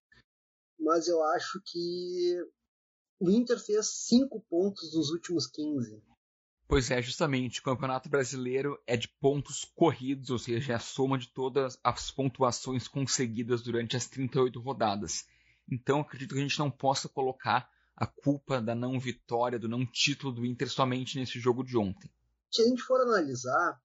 Mas 0.79 1.07
eu 1.07 1.23
acho 1.23 1.61
que 1.63 2.35
o 3.21 3.29
Inter 3.29 3.59
fez 3.59 3.87
cinco 3.87 4.41
pontos 4.49 4.95
nos 4.95 5.11
últimos 5.11 5.45
15. 5.45 6.01
Pois 6.67 6.89
é, 6.89 6.99
justamente. 7.03 7.59
O 7.59 7.63
Campeonato 7.63 8.09
Brasileiro 8.09 8.81
é 8.87 8.97
de 8.97 9.07
pontos 9.07 9.63
corridos, 9.75 10.31
ou 10.31 10.39
seja, 10.39 10.73
é 10.73 10.75
a 10.75 10.79
soma 10.79 11.19
de 11.19 11.27
todas 11.27 11.77
as 11.83 12.09
pontuações 12.09 12.87
conseguidas 12.87 13.61
durante 13.61 13.95
as 13.95 14.07
38 14.07 14.59
rodadas. 14.59 15.25
Então, 15.71 15.99
acredito 15.99 16.33
que 16.33 16.39
a 16.39 16.41
gente 16.41 16.57
não 16.57 16.71
possa 16.71 17.07
colocar 17.07 17.69
a 17.95 18.07
culpa 18.07 18.59
da 18.59 18.73
não 18.73 18.99
vitória, 18.99 19.59
do 19.59 19.69
não 19.69 19.85
título 19.85 20.33
do 20.33 20.43
Inter 20.43 20.67
somente 20.67 21.19
nesse 21.19 21.39
jogo 21.39 21.63
de 21.63 21.77
ontem. 21.77 22.09
Se 22.49 22.63
a 22.63 22.65
gente 22.65 22.81
for 22.81 23.01
analisar 23.01 23.79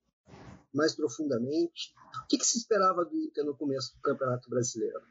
mais 0.72 0.94
profundamente, 0.94 1.94
o 2.24 2.26
que, 2.26 2.38
que 2.38 2.46
se 2.46 2.56
esperava 2.56 3.04
do 3.04 3.14
Inter 3.14 3.44
no 3.44 3.54
começo 3.54 3.94
do 3.94 4.00
Campeonato 4.00 4.48
Brasileiro? 4.48 5.02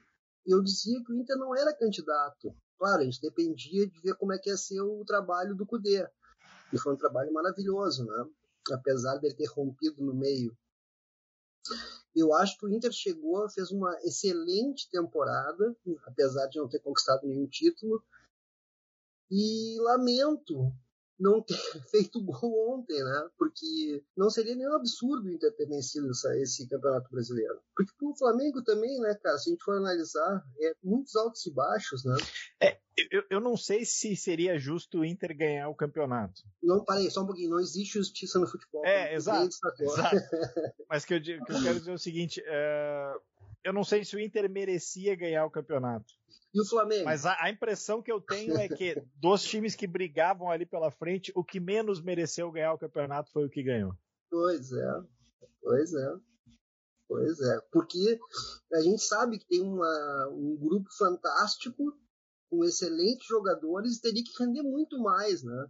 Eu 0.48 0.64
dizia 0.64 1.04
que 1.04 1.12
o 1.12 1.16
Inter 1.16 1.38
não 1.38 1.56
era 1.56 1.78
candidato 1.78 2.56
Claro, 2.78 3.02
a 3.02 3.06
gente 3.06 3.22
dependia 3.22 3.88
de 3.88 4.00
ver 4.02 4.16
como 4.16 4.34
é 4.34 4.38
que 4.38 4.50
ia 4.50 4.58
ser 4.58 4.82
o 4.82 5.04
trabalho 5.06 5.56
do 5.56 5.66
Cudê. 5.66 6.08
E 6.74 6.78
foi 6.78 6.94
um 6.94 6.98
trabalho 6.98 7.32
maravilhoso, 7.34 8.06
né? 8.06 8.30
Apesar 8.72 9.18
dele 9.18 9.36
ter 9.36 9.48
rompido 9.48 10.04
no 10.04 10.14
meio. 10.14 10.56
Eu 12.16 12.34
acho 12.34 12.58
que 12.58 12.66
o 12.66 12.70
Inter 12.70 12.92
chegou, 12.92 13.50
fez 13.50 13.72
uma 13.72 13.94
excelente 14.04 14.90
temporada, 14.90 15.76
apesar 16.06 16.48
de 16.48 16.60
não 16.60 16.68
ter 16.68 16.80
conquistado 16.80 17.26
nenhum 17.26 17.48
título. 17.48 18.04
E 19.30 19.78
lamento 19.82 20.72
não 21.20 21.42
ter 21.42 21.56
feito 21.92 22.24
gol 22.24 22.80
ontem, 22.80 23.02
né? 23.04 23.30
Porque 23.38 24.04
não 24.16 24.30
seria 24.30 24.56
nenhum 24.56 24.76
absurdo 24.76 25.28
o 25.28 25.32
Inter 25.32 25.56
ter 25.56 25.68
vencido 25.68 26.10
essa, 26.10 26.38
esse 26.38 26.68
campeonato 26.68 27.10
brasileiro. 27.10 27.60
Porque 27.76 27.92
o 28.02 28.16
Flamengo 28.16 28.64
também, 28.64 29.00
né, 29.00 29.16
cara, 29.16 29.38
se 29.38 29.50
a 29.50 29.52
gente 29.52 29.64
for 29.64 29.78
analisar, 29.78 30.44
é 30.62 30.74
muitos 30.84 31.16
altos 31.16 31.46
e 31.46 31.54
baixos, 31.54 32.04
né? 32.04 32.16
É, 32.62 32.78
eu, 33.12 33.24
eu 33.30 33.40
não 33.40 33.58
sei 33.58 33.86
se 33.86 34.16
seria 34.16 34.58
justo 34.58 35.00
o 35.00 35.06
Inter 35.06 35.36
ganhar 35.36 35.70
o 35.70 35.76
campeonato. 35.76 36.42
Não, 36.62 36.84
parei, 36.84 37.10
só 37.10 37.24
um 37.24 37.28
pouquinho, 37.28 37.52
não 37.52 37.60
existe 37.60 37.98
justiça 37.98 38.40
no 38.40 38.48
futebol. 38.48 38.86
É, 38.86 39.14
exato. 39.14 39.50
exato. 39.80 40.16
Mas 40.90 41.04
que 41.04 41.14
eu, 41.14 41.22
que 41.22 41.32
eu 41.32 41.64
quero 41.64 41.80
dizer 41.80 41.92
é 41.92 41.96
o 41.96 42.00
seguinte, 42.00 42.42
é, 42.46 43.14
eu 43.66 43.74
não 43.74 43.84
sei 43.84 44.06
se 44.06 44.16
o 44.16 44.20
Inter 44.20 44.50
merecia 44.50 45.16
ganhar 45.16 45.46
o 45.46 45.52
campeonato. 45.52 46.14
E 46.56 46.62
o 46.62 46.66
Flamengo? 46.66 47.04
Mas 47.04 47.26
a, 47.26 47.36
a, 47.38 47.50
impressão 47.50 48.02
que 48.02 48.10
eu 48.10 48.22
tenho 48.22 48.56
é 48.56 48.70
que 48.70 48.96
dos 49.20 49.44
times 49.44 49.76
que 49.76 49.86
brigavam 49.86 50.50
ali 50.50 50.66
pela 50.66 50.90
frente, 50.90 51.30
o 51.36 51.44
que 51.44 51.60
menos 51.60 52.02
mereceu 52.02 52.50
ganhar 52.50 52.72
o 52.72 52.78
campeonato 52.78 53.30
foi 53.30 53.46
o 53.46 53.50
que 53.50 53.62
ganhou. 53.62 53.94
Pois 54.30 54.72
é, 54.72 55.02
pois 55.62 55.94
é. 55.94 56.16
Pois 57.08 57.40
é, 57.40 57.62
porque 57.72 58.20
a 58.74 58.82
gente 58.82 59.04
sabe 59.04 59.38
que 59.38 59.46
tem 59.46 59.62
uma, 59.62 60.30
um 60.32 60.58
grupo 60.58 60.90
fantástico, 60.98 61.94
com 62.50 62.64
excelentes 62.64 63.28
jogadores, 63.28 63.98
e 63.98 64.02
teria 64.02 64.24
que 64.24 64.44
render 64.44 64.64
muito 64.64 64.98
mais, 65.00 65.44
né? 65.44 65.68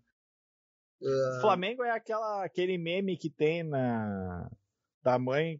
É... 1.01 1.41
Flamengo 1.41 1.83
é 1.83 1.91
aquela, 1.91 2.45
aquele 2.45 2.77
meme 2.77 3.17
que 3.17 3.29
tem 3.29 3.63
na 3.63 4.49
da 5.03 5.19
mãe, 5.19 5.59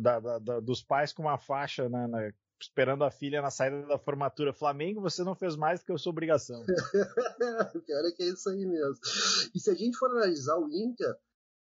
da, 0.00 0.20
da, 0.20 0.38
da, 0.38 0.60
dos 0.60 0.82
pais 0.82 1.12
com 1.12 1.22
uma 1.22 1.38
faixa 1.38 1.88
na, 1.88 2.08
na 2.08 2.32
esperando 2.60 3.04
a 3.04 3.10
filha 3.10 3.40
na 3.40 3.50
saída 3.50 3.86
da 3.86 3.98
formatura. 3.98 4.52
Flamengo, 4.52 5.00
você 5.00 5.24
não 5.24 5.34
fez 5.34 5.56
mais 5.56 5.80
do 5.80 5.86
que 5.86 5.92
a 5.92 5.98
sua 5.98 6.10
obrigação. 6.10 6.62
Pior 7.86 8.04
é 8.04 8.12
que 8.12 8.22
é 8.22 8.26
isso 8.26 8.48
aí 8.50 8.66
mesmo. 8.66 8.98
E 9.54 9.60
se 9.60 9.70
a 9.70 9.74
gente 9.74 9.96
for 9.96 10.10
analisar 10.10 10.56
o 10.58 10.70
Inter, 10.70 11.16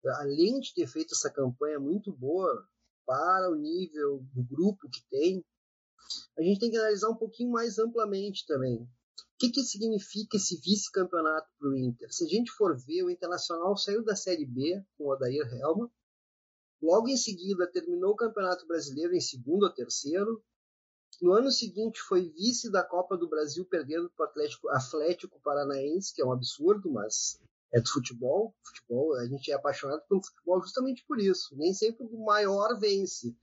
além 0.05 0.59
de 0.59 0.73
ter 0.73 0.87
feito 0.87 1.13
essa 1.13 1.31
campanha 1.31 1.79
muito 1.79 2.11
boa 2.11 2.67
para 3.05 3.49
o 3.49 3.55
nível 3.55 4.25
do 4.33 4.43
grupo 4.43 4.89
que 4.89 5.01
tem, 5.09 5.45
a 6.37 6.41
gente 6.41 6.59
tem 6.59 6.71
que 6.71 6.77
analisar 6.77 7.09
um 7.09 7.15
pouquinho 7.15 7.51
mais 7.51 7.79
amplamente 7.79 8.45
também. 8.45 8.77
O 8.77 8.87
que, 9.39 9.49
que 9.49 9.63
significa 9.63 10.37
esse 10.37 10.59
vice-campeonato 10.59 11.49
para 11.57 11.69
o 11.69 11.75
Inter? 11.75 12.11
Se 12.13 12.25
a 12.25 12.27
gente 12.27 12.51
for 12.51 12.77
ver, 12.77 13.03
o 13.03 13.09
Internacional 13.09 13.75
saiu 13.75 14.03
da 14.03 14.15
Série 14.15 14.45
B 14.45 14.83
com 14.97 15.05
o 15.05 15.11
Odair 15.11 15.47
Helma, 15.53 15.91
logo 16.81 17.07
em 17.07 17.17
seguida 17.17 17.71
terminou 17.71 18.11
o 18.11 18.15
Campeonato 18.15 18.67
Brasileiro 18.67 19.15
em 19.15 19.21
segundo 19.21 19.63
ou 19.63 19.73
terceiro, 19.73 20.43
no 21.21 21.33
ano 21.33 21.51
seguinte 21.51 22.01
foi 22.01 22.29
vice 22.29 22.71
da 22.71 22.83
Copa 22.83 23.15
do 23.15 23.29
Brasil, 23.29 23.63
perdendo 23.65 24.09
para 24.09 24.25
o 24.25 24.29
Atlético, 24.29 24.69
Atlético 24.69 25.39
Paranaense, 25.41 26.13
que 26.13 26.21
é 26.21 26.25
um 26.25 26.31
absurdo, 26.31 26.89
mas 26.89 27.39
é 27.71 27.79
do 27.79 27.89
futebol. 27.89 28.55
Futebol, 28.63 29.15
a 29.15 29.25
gente 29.27 29.51
é 29.51 29.53
apaixonado 29.53 30.01
pelo 30.09 30.23
futebol 30.23 30.61
justamente 30.61 31.05
por 31.05 31.19
isso. 31.19 31.55
Nem 31.55 31.73
sempre 31.73 32.05
o 32.05 32.25
maior 32.25 32.77
vence. 32.79 33.35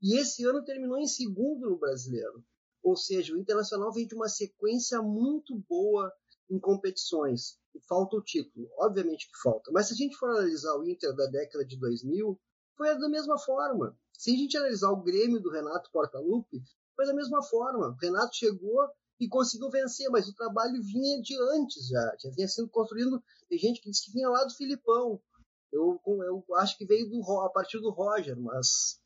E 0.00 0.16
esse 0.16 0.44
ano 0.44 0.64
terminou 0.64 0.98
em 0.98 1.08
segundo 1.08 1.68
no 1.68 1.78
Brasileiro. 1.78 2.44
Ou 2.82 2.96
seja, 2.96 3.34
o 3.34 3.38
Internacional 3.38 3.92
vem 3.92 4.06
de 4.06 4.14
uma 4.14 4.28
sequência 4.28 5.02
muito 5.02 5.58
boa 5.68 6.12
em 6.48 6.58
competições. 6.60 7.58
Falta 7.88 8.16
o 8.16 8.22
título, 8.22 8.70
obviamente 8.78 9.26
que 9.26 9.38
falta. 9.42 9.72
Mas 9.72 9.88
se 9.88 9.94
a 9.94 9.96
gente 9.96 10.16
for 10.16 10.30
analisar 10.30 10.76
o 10.76 10.88
Inter 10.88 11.14
da 11.14 11.26
década 11.26 11.64
de 11.64 11.76
2000, 11.76 12.40
foi 12.76 12.96
da 12.98 13.08
mesma 13.08 13.38
forma. 13.38 13.98
Se 14.18 14.32
a 14.32 14.36
gente 14.36 14.56
analisar 14.56 14.90
o 14.90 15.02
Grêmio 15.02 15.40
do 15.40 15.50
Renato 15.50 15.90
Portaluppi, 15.90 16.62
foi 16.94 17.06
da 17.06 17.14
mesma 17.14 17.42
forma. 17.42 17.88
O 17.88 17.96
Renato 17.96 18.34
chegou 18.34 18.88
e 19.20 19.28
conseguiu 19.28 19.70
vencer, 19.70 20.08
mas 20.10 20.28
o 20.28 20.34
trabalho 20.34 20.82
vinha 20.82 21.20
de 21.20 21.34
antes 21.54 21.88
já. 21.88 22.16
Já 22.18 22.30
vinha 22.30 22.48
sendo 22.48 22.68
construído. 22.68 23.22
Tem 23.48 23.58
gente 23.58 23.80
que 23.80 23.90
diz 23.90 24.04
que 24.04 24.12
vinha 24.12 24.28
lá 24.28 24.44
do 24.44 24.54
Filipão. 24.54 25.20
Eu, 25.72 26.00
eu 26.06 26.44
acho 26.56 26.76
que 26.78 26.86
veio 26.86 27.08
do, 27.08 27.40
a 27.40 27.50
partir 27.50 27.78
do 27.80 27.90
Roger, 27.90 28.38
mas. 28.38 29.00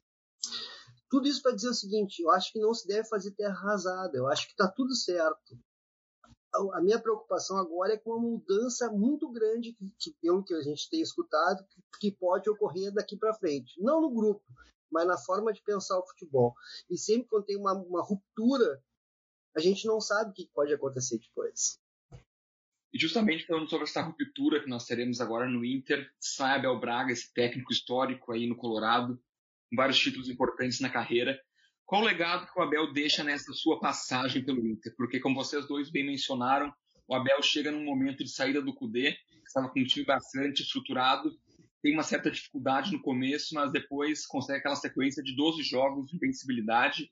Tudo 1.08 1.26
isso 1.26 1.42
para 1.42 1.54
dizer 1.54 1.68
o 1.68 1.74
seguinte: 1.74 2.22
eu 2.22 2.30
acho 2.30 2.52
que 2.52 2.60
não 2.60 2.72
se 2.72 2.86
deve 2.86 3.08
fazer 3.08 3.32
terra 3.32 3.54
arrasada. 3.54 4.16
Eu 4.16 4.28
acho 4.28 4.46
que 4.46 4.52
está 4.52 4.68
tudo 4.68 4.94
certo. 4.94 5.58
a 6.72 6.80
minha 6.80 7.00
preocupação 7.00 7.56
agora 7.56 7.94
é 7.94 7.98
com 7.98 8.10
uma 8.10 8.20
mudança 8.20 8.90
muito 8.90 9.30
grande 9.30 9.72
que, 9.72 9.90
que 9.98 10.16
pelo 10.20 10.44
que 10.44 10.54
a 10.54 10.62
gente 10.62 10.88
tem 10.88 11.00
escutado, 11.00 11.64
que, 11.68 11.82
que 12.00 12.16
pode 12.16 12.48
ocorrer 12.48 12.92
daqui 12.92 13.16
para 13.16 13.34
frente. 13.34 13.80
Não 13.82 14.00
no 14.00 14.10
grupo, 14.10 14.42
mas 14.90 15.06
na 15.06 15.18
forma 15.18 15.52
de 15.52 15.62
pensar 15.62 15.98
o 15.98 16.06
futebol. 16.06 16.54
E 16.88 16.98
sempre 16.98 17.28
quando 17.28 17.44
tem 17.44 17.56
uma, 17.56 17.72
uma 17.72 18.02
ruptura, 18.02 18.82
a 19.56 19.60
gente 19.60 19.86
não 19.86 20.00
sabe 20.00 20.30
o 20.30 20.34
que 20.34 20.50
pode 20.52 20.72
acontecer 20.72 21.18
depois. 21.18 21.78
E 22.92 22.98
justamente 22.98 23.46
falando 23.46 23.68
sobre 23.70 23.84
essa 23.84 24.02
ruptura 24.02 24.60
que 24.60 24.68
nós 24.68 24.84
teremos 24.84 25.20
agora 25.20 25.48
no 25.48 25.64
Inter, 25.64 26.10
sai 26.18 26.58
Abel 26.58 26.78
Braga, 26.80 27.12
esse 27.12 27.32
técnico 27.32 27.72
histórico 27.72 28.32
aí 28.32 28.48
no 28.48 28.56
Colorado, 28.56 29.16
com 29.68 29.76
vários 29.76 29.98
títulos 29.98 30.28
importantes 30.28 30.80
na 30.80 30.90
carreira. 30.90 31.40
Qual 31.86 32.02
o 32.02 32.04
legado 32.04 32.46
que 32.46 32.58
o 32.58 32.62
Abel 32.62 32.92
deixa 32.92 33.22
nessa 33.22 33.52
sua 33.52 33.78
passagem 33.78 34.44
pelo 34.44 34.66
Inter? 34.66 34.94
Porque, 34.96 35.20
como 35.20 35.36
vocês 35.36 35.66
dois 35.66 35.90
bem 35.90 36.04
mencionaram, 36.04 36.72
o 37.06 37.14
Abel 37.14 37.42
chega 37.42 37.70
num 37.70 37.84
momento 37.84 38.24
de 38.24 38.30
saída 38.30 38.60
do 38.60 38.74
Cudê, 38.74 39.16
estava 39.44 39.68
com 39.68 39.80
um 39.80 39.84
time 39.84 40.04
bastante 40.04 40.62
estruturado, 40.62 41.36
tem 41.82 41.94
uma 41.94 42.02
certa 42.02 42.30
dificuldade 42.30 42.92
no 42.92 43.00
começo, 43.00 43.54
mas 43.54 43.72
depois 43.72 44.26
consegue 44.26 44.58
aquela 44.58 44.76
sequência 44.76 45.22
de 45.22 45.34
12 45.34 45.62
jogos 45.62 46.10
de 46.10 46.16
invencibilidade. 46.16 47.10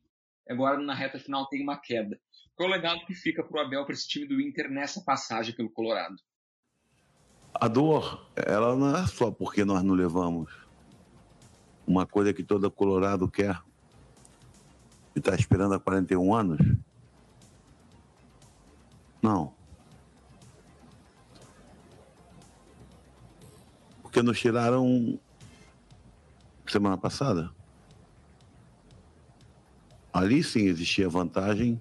Agora, 0.48 0.78
na 0.78 0.94
reta 0.94 1.18
final, 1.18 1.48
tem 1.48 1.62
uma 1.62 1.78
queda. 1.78 2.18
Qual 2.54 2.68
o 2.68 2.72
legado 2.72 3.04
que 3.06 3.14
fica 3.14 3.42
para 3.42 3.62
o 3.62 3.64
Abel, 3.64 3.84
para 3.84 3.94
esse 3.94 4.08
time 4.08 4.26
do 4.26 4.40
Inter, 4.40 4.70
nessa 4.70 5.02
passagem 5.02 5.54
pelo 5.54 5.70
Colorado? 5.70 6.16
A 7.54 7.66
dor, 7.66 8.30
ela 8.37 8.76
não 8.76 8.96
é 8.96 9.06
só 9.06 9.30
porque 9.30 9.64
nós 9.64 9.82
não 9.82 9.94
levamos 9.94 10.52
uma 11.87 12.06
coisa 12.06 12.34
que 12.34 12.44
todo 12.44 12.70
Colorado 12.70 13.28
quer 13.30 13.60
e 15.16 15.18
está 15.18 15.34
esperando 15.34 15.75
há 15.75 15.80
41 15.80 16.34
anos. 16.34 16.58
Não. 19.22 19.57
Porque 24.18 24.26
nos 24.26 24.40
tiraram 24.40 25.16
semana 26.66 26.98
passada. 26.98 27.54
Ali 30.12 30.42
sim 30.42 30.66
existia 30.66 31.08
vantagem 31.08 31.80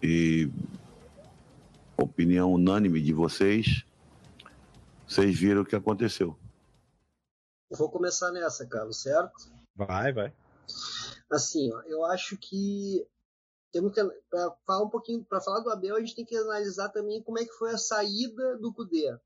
e 0.00 0.48
opinião 1.96 2.52
unânime 2.52 3.02
de 3.02 3.12
vocês, 3.12 3.84
vocês 5.04 5.36
viram 5.36 5.62
o 5.62 5.66
que 5.66 5.74
aconteceu. 5.74 6.38
Eu 7.68 7.76
vou 7.76 7.90
começar 7.90 8.30
nessa, 8.30 8.64
Carlos, 8.64 9.02
certo? 9.02 9.50
Vai, 9.74 10.12
vai. 10.12 10.32
Assim, 11.32 11.72
ó, 11.72 11.80
eu 11.80 12.04
acho 12.04 12.36
que 12.36 13.04
temos 13.72 13.92
que 13.92 14.04
para 14.30 14.54
falar 14.64 14.84
um 14.84 14.88
pouquinho, 14.88 15.24
para 15.24 15.40
falar 15.40 15.58
do 15.58 15.70
Abel, 15.70 15.96
a 15.96 16.00
gente 16.00 16.14
tem 16.14 16.24
que 16.24 16.36
analisar 16.36 16.90
também 16.90 17.20
como 17.24 17.40
é 17.40 17.44
que 17.44 17.54
foi 17.54 17.72
a 17.72 17.78
saída 17.78 18.56
do 18.58 18.72
Cudê. 18.72 19.18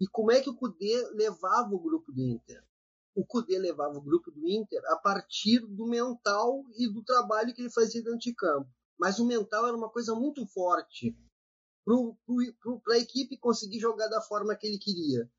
E 0.00 0.06
como 0.08 0.32
é 0.32 0.40
que 0.40 0.50
o 0.50 0.56
Cudê 0.56 1.08
levava 1.12 1.74
o 1.74 1.78
grupo 1.78 2.12
do 2.12 2.20
Inter. 2.20 2.62
O 3.14 3.24
Cudê 3.24 3.58
levava 3.58 3.96
o 3.96 4.02
grupo 4.02 4.30
do 4.30 4.48
Inter 4.48 4.82
a 4.86 4.96
partir 4.96 5.60
do 5.60 5.86
mental 5.86 6.64
e 6.76 6.88
do 6.88 7.02
trabalho 7.02 7.54
que 7.54 7.62
ele 7.62 7.70
fazia 7.70 8.02
dentro 8.02 8.18
de 8.18 8.34
campo 8.34 8.68
mas 8.98 9.18
o 9.18 9.26
mental 9.26 9.66
era 9.66 9.76
uma 9.76 9.90
coisa 9.90 10.14
muito 10.14 10.46
forte 10.46 11.16
para 11.84 12.94
a 12.94 12.98
equipe 12.98 13.36
conseguir 13.36 13.78
jogar 13.78 14.08
da 14.08 14.20
forma 14.20 14.56
que 14.56 14.66
ele 14.66 14.78
queria. 14.78 15.30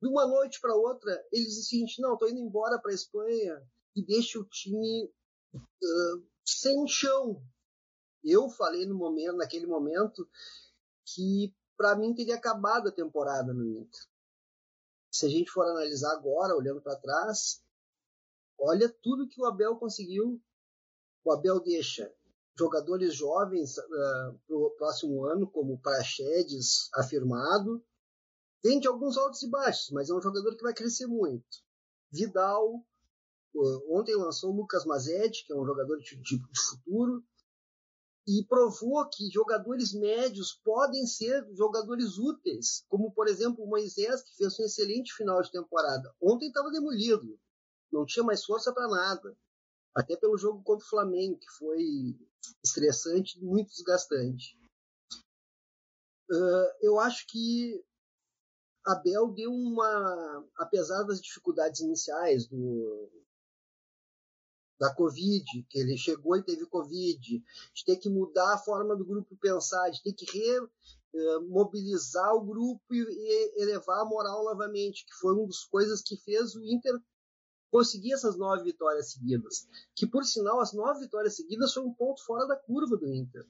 De 0.00 0.08
uma 0.08 0.26
noite 0.26 0.60
para 0.60 0.74
outra, 0.74 1.12
ele 1.32 1.44
disse 1.44 1.60
assim: 1.60 2.00
não, 2.00 2.14
estou 2.14 2.28
indo 2.28 2.38
embora 2.38 2.78
para 2.78 2.90
a 2.90 2.94
Espanha 2.94 3.62
e 3.94 4.04
deixa 4.04 4.38
o 4.38 4.44
time 4.44 5.10
uh, 5.54 6.26
sem 6.44 6.86
chão. 6.86 7.42
Eu 8.24 8.48
falei 8.48 8.86
no 8.86 8.94
momento, 8.94 9.36
naquele 9.36 9.66
momento, 9.66 10.28
que 11.04 11.54
para 11.76 11.94
mim 11.96 12.14
teria 12.14 12.36
acabado 12.36 12.88
a 12.88 12.92
temporada 12.92 13.52
no 13.52 13.66
Inter. 13.66 14.00
Se 15.10 15.26
a 15.26 15.28
gente 15.28 15.50
for 15.50 15.64
analisar 15.64 16.12
agora, 16.12 16.56
olhando 16.56 16.80
para 16.80 16.96
trás, 16.96 17.62
olha 18.58 18.88
tudo 19.02 19.28
que 19.28 19.40
o 19.40 19.46
Abel 19.46 19.76
conseguiu. 19.76 20.40
O 21.24 21.32
Abel 21.32 21.60
deixa 21.60 22.12
jogadores 22.58 23.14
jovens 23.14 23.76
uh, 23.76 23.82
ah, 23.82 24.34
para 24.46 24.56
o 24.56 24.70
próximo 24.70 25.24
ano, 25.24 25.46
como 25.46 25.80
Praxedes 25.80 26.88
afirmado. 26.94 27.84
Tem 28.62 28.80
de 28.80 28.88
alguns 28.88 29.16
altos 29.16 29.42
e 29.42 29.50
baixos, 29.50 29.90
mas 29.90 30.08
é 30.08 30.14
um 30.14 30.22
jogador 30.22 30.56
que 30.56 30.62
vai 30.62 30.74
crescer 30.74 31.06
muito. 31.06 31.44
Vidal, 32.10 32.84
uh, 33.54 33.98
ontem 33.98 34.16
lançou 34.16 34.52
o 34.52 34.56
Lucas 34.56 34.84
Mazetti, 34.84 35.46
que 35.46 35.52
é 35.52 35.56
um 35.56 35.66
jogador 35.66 35.98
de, 35.98 36.16
de, 36.16 36.38
de 36.38 36.60
futuro, 36.60 37.24
e 38.26 38.44
provou 38.44 39.08
que 39.08 39.30
jogadores 39.30 39.92
médios 39.92 40.52
podem 40.64 41.06
ser 41.06 41.46
jogadores 41.54 42.18
úteis, 42.18 42.84
como 42.88 43.12
por 43.12 43.28
exemplo 43.28 43.64
o 43.64 43.68
Moisés, 43.68 44.22
que 44.22 44.36
fez 44.36 44.58
um 44.58 44.64
excelente 44.64 45.14
final 45.14 45.40
de 45.40 45.52
temporada. 45.52 46.12
Ontem 46.20 46.48
estava 46.48 46.70
demolido, 46.70 47.38
não 47.92 48.04
tinha 48.04 48.24
mais 48.24 48.44
força 48.44 48.72
para 48.72 48.88
nada. 48.88 49.36
Até 49.94 50.16
pelo 50.16 50.36
jogo 50.36 50.62
contra 50.62 50.84
o 50.84 50.88
Flamengo, 50.88 51.38
que 51.38 51.50
foi 51.56 52.18
estressante, 52.62 53.42
muito 53.42 53.70
desgastante. 53.70 54.58
Uh, 56.28 56.68
eu 56.82 56.98
acho 56.98 57.26
que 57.28 57.82
Abel 58.84 59.32
deu 59.32 59.52
uma, 59.52 60.44
apesar 60.56 61.04
das 61.04 61.20
dificuldades 61.20 61.80
iniciais 61.80 62.46
do 62.46 63.08
da 64.78 64.94
Covid, 64.94 65.66
que 65.68 65.78
ele 65.78 65.96
chegou 65.96 66.36
e 66.36 66.42
teve 66.42 66.66
Covid, 66.66 67.42
de 67.74 67.84
ter 67.84 67.96
que 67.96 68.08
mudar 68.08 68.54
a 68.54 68.58
forma 68.58 68.94
do 68.96 69.04
grupo 69.04 69.36
pensar, 69.36 69.90
de 69.90 70.02
ter 70.02 70.12
que 70.12 70.26
remobilizar 71.12 72.34
uh, 72.34 72.38
o 72.38 72.44
grupo 72.44 72.94
e, 72.94 72.98
e 72.98 73.62
elevar 73.62 74.00
a 74.00 74.04
moral 74.04 74.44
novamente, 74.44 75.06
que 75.06 75.14
foi 75.14 75.34
uma 75.34 75.46
das 75.46 75.64
coisas 75.64 76.02
que 76.02 76.16
fez 76.16 76.54
o 76.54 76.62
Inter 76.62 76.94
conseguir 77.70 78.12
essas 78.12 78.36
nove 78.36 78.64
vitórias 78.64 79.12
seguidas. 79.12 79.66
Que, 79.94 80.06
por 80.06 80.24
sinal, 80.24 80.60
as 80.60 80.72
nove 80.72 81.00
vitórias 81.00 81.36
seguidas 81.36 81.72
foi 81.72 81.82
um 81.82 81.92
ponto 81.92 82.24
fora 82.24 82.46
da 82.46 82.56
curva 82.56 82.96
do 82.96 83.12
Inter. 83.12 83.46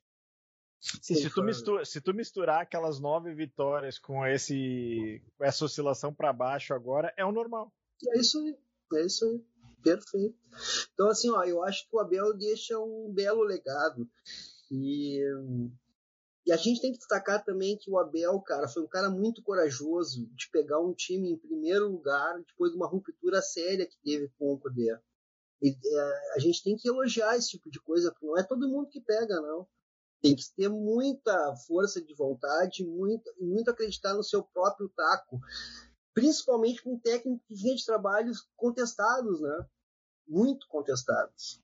Sim, 0.80 1.14
se, 1.14 1.30
tu 1.30 1.42
mistura, 1.42 1.84
se 1.84 2.00
tu 2.00 2.14
misturar 2.14 2.62
aquelas 2.62 3.00
nove 3.00 3.34
vitórias 3.34 3.98
com 3.98 4.24
esse 4.26 5.22
com 5.36 5.44
essa 5.44 5.64
oscilação 5.64 6.14
para 6.14 6.32
baixo 6.32 6.74
agora, 6.74 7.12
é 7.16 7.24
o 7.24 7.32
normal. 7.32 7.72
É 8.08 8.20
isso 8.20 8.38
aí. 8.38 8.56
É 8.94 9.06
isso 9.06 9.24
aí. 9.24 9.44
Perfeito. 9.87 10.37
Então, 10.92 11.09
assim, 11.09 11.31
ó, 11.31 11.44
eu 11.44 11.62
acho 11.62 11.88
que 11.88 11.94
o 11.94 12.01
Abel 12.01 12.37
deixa 12.37 12.79
um 12.79 13.12
belo 13.12 13.42
legado. 13.42 14.09
E 14.70 15.22
e 16.46 16.53
a 16.53 16.57
gente 16.57 16.81
tem 16.81 16.92
que 16.92 16.99
destacar 16.99 17.44
também 17.44 17.77
que 17.77 17.90
o 17.90 17.99
Abel, 17.99 18.40
cara, 18.40 18.68
foi 18.68 18.81
um 18.81 18.87
cara 18.87 19.11
muito 19.11 19.42
corajoso 19.42 20.27
de 20.27 20.49
pegar 20.51 20.79
um 20.79 20.94
time 20.94 21.33
em 21.33 21.37
primeiro 21.37 21.88
lugar 21.88 22.38
depois 22.38 22.70
de 22.70 22.77
uma 22.77 22.87
ruptura 22.87 23.42
séria 23.42 23.85
que 23.85 23.99
teve 23.99 24.31
com 24.38 24.53
o 24.53 24.59
poder. 24.59 25.03
E, 25.61 25.70
é, 25.70 26.35
a 26.37 26.38
gente 26.38 26.62
tem 26.62 26.77
que 26.77 26.88
elogiar 26.88 27.37
esse 27.37 27.51
tipo 27.51 27.68
de 27.68 27.81
coisa, 27.81 28.12
porque 28.12 28.27
não 28.27 28.38
é 28.38 28.44
todo 28.44 28.68
mundo 28.68 28.88
que 28.88 29.01
pega, 29.01 29.40
não. 29.40 29.66
Tem 30.22 30.37
que 30.37 30.44
ter 30.57 30.68
muita 30.68 31.57
força 31.66 32.01
de 32.01 32.14
vontade, 32.14 32.87
muito, 32.87 33.29
muito 33.40 33.68
acreditar 33.68 34.14
no 34.14 34.22
seu 34.22 34.44
próprio 34.44 34.88
taco, 34.90 35.40
principalmente 36.14 36.81
com 36.81 36.96
técnicos 36.96 37.44
que 37.49 37.57
vinha 37.57 37.75
de 37.75 37.85
trabalhos 37.85 38.49
contestados, 38.57 39.40
né? 39.40 39.66
Muito 40.28 40.66
contestados. 40.68 41.62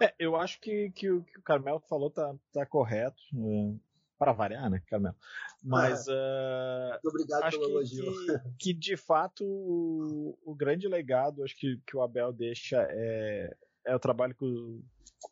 É, 0.00 0.14
eu 0.18 0.36
acho 0.36 0.60
que, 0.60 0.90
que, 0.92 1.10
o 1.10 1.22
que 1.24 1.38
o 1.38 1.42
Carmelo 1.42 1.80
falou 1.80 2.10
tá, 2.10 2.34
tá 2.52 2.64
correto. 2.64 3.20
É, 3.34 3.74
para 4.18 4.32
variar, 4.32 4.68
né, 4.68 4.82
Carmelo? 4.86 5.16
Mas. 5.62 6.08
Ah, 6.08 7.00
uh, 7.02 7.08
obrigado 7.08 7.44
acho 7.44 7.58
pelo 7.58 7.70
elogio. 7.70 8.12
Que, 8.58 8.72
que, 8.72 8.74
de 8.74 8.96
fato 8.96 9.44
o, 9.44 10.36
o, 10.44 10.54
grande 10.54 10.88
legado 10.88 11.44
acho 11.44 11.56
que, 11.56 11.80
que 11.86 11.96
o 11.96 12.02
Abel 12.02 12.32
deixa 12.32 12.86
é, 12.90 13.56
é 13.86 13.94
o 13.94 14.00
trabalho 14.00 14.34
com, 14.34 14.82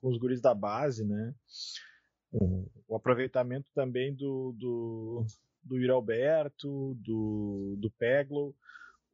com 0.01 0.09
os 0.09 0.19
guris 0.19 0.41
da 0.41 0.55
base, 0.55 1.05
né? 1.05 1.35
O, 2.33 2.69
o 2.89 2.97
aproveitamento 2.97 3.71
também 3.75 4.15
do, 4.15 4.55
do, 4.57 5.27
do 5.63 5.77
Yuri 5.77 5.91
Alberto, 5.91 6.95
do, 6.95 7.77
do 7.79 7.91
Peglo. 7.91 8.55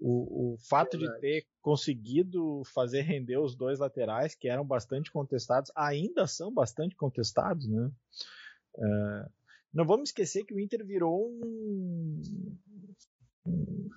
O, 0.04 0.54
o 0.54 0.58
fato 0.58 0.98
Verdade. 0.98 1.14
de 1.14 1.20
ter 1.20 1.46
conseguido 1.60 2.62
fazer 2.74 3.02
render 3.02 3.38
os 3.38 3.54
dois 3.54 3.78
laterais, 3.78 4.34
que 4.34 4.48
eram 4.48 4.66
bastante 4.66 5.12
contestados, 5.12 5.70
ainda 5.76 6.26
são 6.26 6.52
bastante 6.52 6.96
contestados, 6.96 7.68
né? 7.68 7.88
Uh, 8.74 9.30
não 9.72 9.86
vamos 9.86 10.08
esquecer 10.08 10.44
que 10.44 10.52
o 10.52 10.60
Inter 10.60 10.84
virou 10.84 11.30
um, 11.30 12.20
um, 13.46 13.90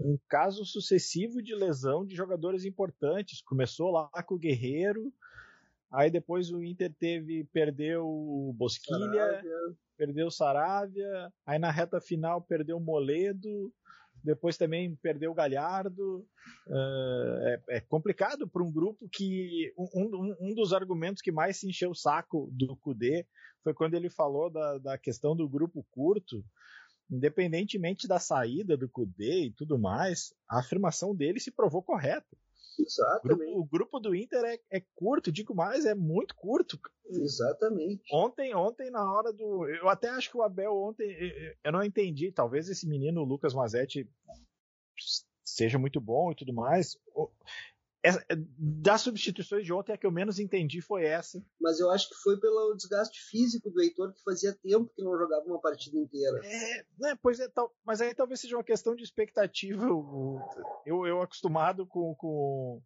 um, 0.00 0.18
caso 0.28 0.64
sucessivo 0.64 1.40
de 1.40 1.54
lesão 1.54 2.04
de 2.04 2.16
jogadores 2.16 2.64
importantes. 2.64 3.40
Começou 3.40 3.90
lá 3.90 4.10
com 4.26 4.34
o 4.34 4.38
Guerreiro, 4.38 5.12
aí 5.90 6.10
depois 6.10 6.50
o 6.50 6.62
Inter 6.62 6.92
teve 6.98 7.44
perdeu 7.52 8.04
o 8.04 8.52
Bosquilha, 8.58 8.98
Saravia. 8.98 9.76
perdeu 9.96 10.26
o 10.26 10.30
Saravia, 10.30 11.32
aí 11.46 11.58
na 11.58 11.70
reta 11.70 12.00
final 12.00 12.42
perdeu 12.42 12.76
o 12.76 12.80
Moledo, 12.80 13.72
depois 14.22 14.56
também 14.56 14.94
perdeu 14.96 15.32
o 15.32 15.34
Galhardo. 15.34 16.26
Uh, 16.66 17.38
é, 17.46 17.62
é, 17.70 17.80
complicado 17.80 18.48
para 18.48 18.62
um 18.62 18.70
grupo 18.70 19.08
que. 19.10 19.72
Um, 19.76 19.88
um, 19.94 20.36
um, 20.40 20.54
dos 20.54 20.72
argumentos 20.72 21.22
que 21.22 21.32
mais 21.32 21.58
se 21.58 21.68
encheu 21.68 21.90
o 21.90 21.94
saco 21.94 22.48
do 22.52 22.76
Kudê 22.76 23.26
foi 23.62 23.74
quando 23.74 23.94
ele 23.94 24.10
falou 24.10 24.50
da, 24.50 24.78
da 24.78 24.98
questão 24.98 25.34
do 25.36 25.48
grupo 25.48 25.86
curto. 25.90 26.44
Independentemente 27.10 28.08
da 28.08 28.18
saída 28.18 28.76
do 28.76 28.88
Kudê 28.88 29.46
e 29.46 29.52
tudo 29.52 29.78
mais, 29.78 30.32
a 30.48 30.60
afirmação 30.60 31.14
dele 31.14 31.40
se 31.40 31.50
provou 31.50 31.82
correta. 31.82 32.36
Exatamente. 32.78 33.50
O 33.50 33.54
grupo, 33.54 33.60
o 33.60 33.64
grupo 33.64 34.00
do 34.00 34.14
Inter 34.14 34.44
é, 34.44 34.58
é, 34.70 34.82
curto, 34.94 35.32
digo 35.32 35.54
mais, 35.54 35.84
é 35.84 35.94
muito 35.94 36.34
curto. 36.34 36.78
Exatamente. 37.06 38.02
Ontem, 38.12 38.54
ontem, 38.54 38.90
na 38.90 39.12
hora 39.12 39.32
do. 39.32 39.68
Eu 39.68 39.88
até 39.88 40.08
acho 40.08 40.30
que 40.30 40.36
o 40.36 40.42
Abel 40.42 40.74
ontem. 40.74 41.14
Eu 41.62 41.72
não 41.72 41.82
entendi. 41.82 42.32
Talvez 42.32 42.68
esse 42.68 42.88
menino, 42.88 43.20
o 43.20 43.24
Lucas 43.24 43.54
Mazetti, 43.54 44.08
seja 45.44 45.78
muito 45.78 46.00
bom 46.00 46.32
e 46.32 46.34
tudo 46.34 46.52
mais 46.52 46.96
das 48.58 49.00
substituições 49.00 49.64
de 49.64 49.72
ontem, 49.72 49.92
a 49.92 49.96
que 49.96 50.04
eu 50.04 50.10
menos 50.10 50.40
entendi 50.40 50.80
foi 50.80 51.04
essa. 51.04 51.40
Mas 51.60 51.78
eu 51.78 51.88
acho 51.90 52.08
que 52.08 52.16
foi 52.16 52.38
pelo 52.38 52.74
desgaste 52.74 53.20
físico 53.30 53.70
do 53.70 53.80
Heitor, 53.80 54.12
que 54.12 54.22
fazia 54.24 54.52
tempo 54.60 54.92
que 54.94 55.02
não 55.02 55.16
jogava 55.16 55.44
uma 55.46 55.60
partida 55.60 55.96
inteira. 55.96 56.40
É, 56.44 56.84
né, 56.98 57.18
pois 57.22 57.38
é, 57.38 57.48
tal, 57.48 57.72
mas 57.84 58.00
aí 58.00 58.12
talvez 58.12 58.40
seja 58.40 58.56
uma 58.56 58.64
questão 58.64 58.96
de 58.96 59.04
expectativa. 59.04 59.84
Eu, 60.84 61.06
eu 61.06 61.22
acostumado 61.22 61.86
com, 61.86 62.12
com, 62.16 62.82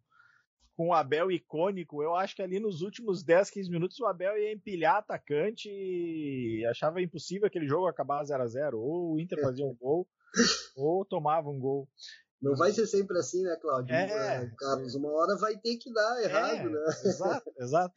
com 0.75 0.89
o 0.89 0.93
Abel 0.93 1.31
icônico, 1.31 2.03
eu 2.03 2.15
acho 2.15 2.35
que 2.35 2.43
ali 2.43 2.59
nos 2.59 2.83
últimos 2.83 3.23
10, 3.23 3.49
15 3.49 3.71
minutos 3.71 3.99
o 3.99 4.05
Abel 4.05 4.37
ia 4.37 4.53
empilhar 4.53 4.97
atacante 4.97 5.67
e 5.67 6.63
achava 6.69 7.01
impossível 7.01 7.47
aquele 7.47 7.67
jogo 7.67 7.87
acabar 7.87 8.23
0 8.23 8.43
a 8.43 8.47
0 8.47 8.79
Ou 8.79 9.13
o 9.13 9.19
Inter 9.19 9.41
fazia 9.41 9.65
um 9.65 9.73
gol, 9.73 10.07
ou 10.77 11.03
tomava 11.03 11.49
um 11.49 11.59
gol. 11.59 11.89
Não 12.41 12.55
vai 12.55 12.71
ser 12.71 12.85
sempre 12.85 13.17
assim, 13.17 13.41
né, 13.43 13.55
Claudio? 13.59 13.93
É, 13.93 14.43
é, 14.43 14.51
Carlos, 14.57 14.93
uma 14.93 15.09
hora 15.11 15.35
vai 15.37 15.57
ter 15.57 15.77
que 15.77 15.91
dar 15.91 16.23
errado, 16.23 16.67
é, 16.67 16.69
né? 16.69 16.85
Exato, 17.03 17.53
exato. 17.59 17.93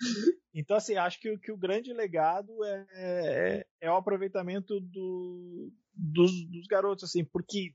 Então, 0.54 0.76
assim, 0.76 0.96
acho 0.96 1.20
que, 1.20 1.36
que 1.38 1.52
o 1.52 1.58
grande 1.58 1.92
legado 1.92 2.64
é, 2.64 2.86
é, 2.92 3.66
é 3.82 3.90
o 3.90 3.96
aproveitamento 3.96 4.80
do, 4.80 5.70
dos, 5.94 6.32
dos 6.46 6.66
garotos, 6.66 7.04
assim, 7.04 7.22
porque, 7.22 7.74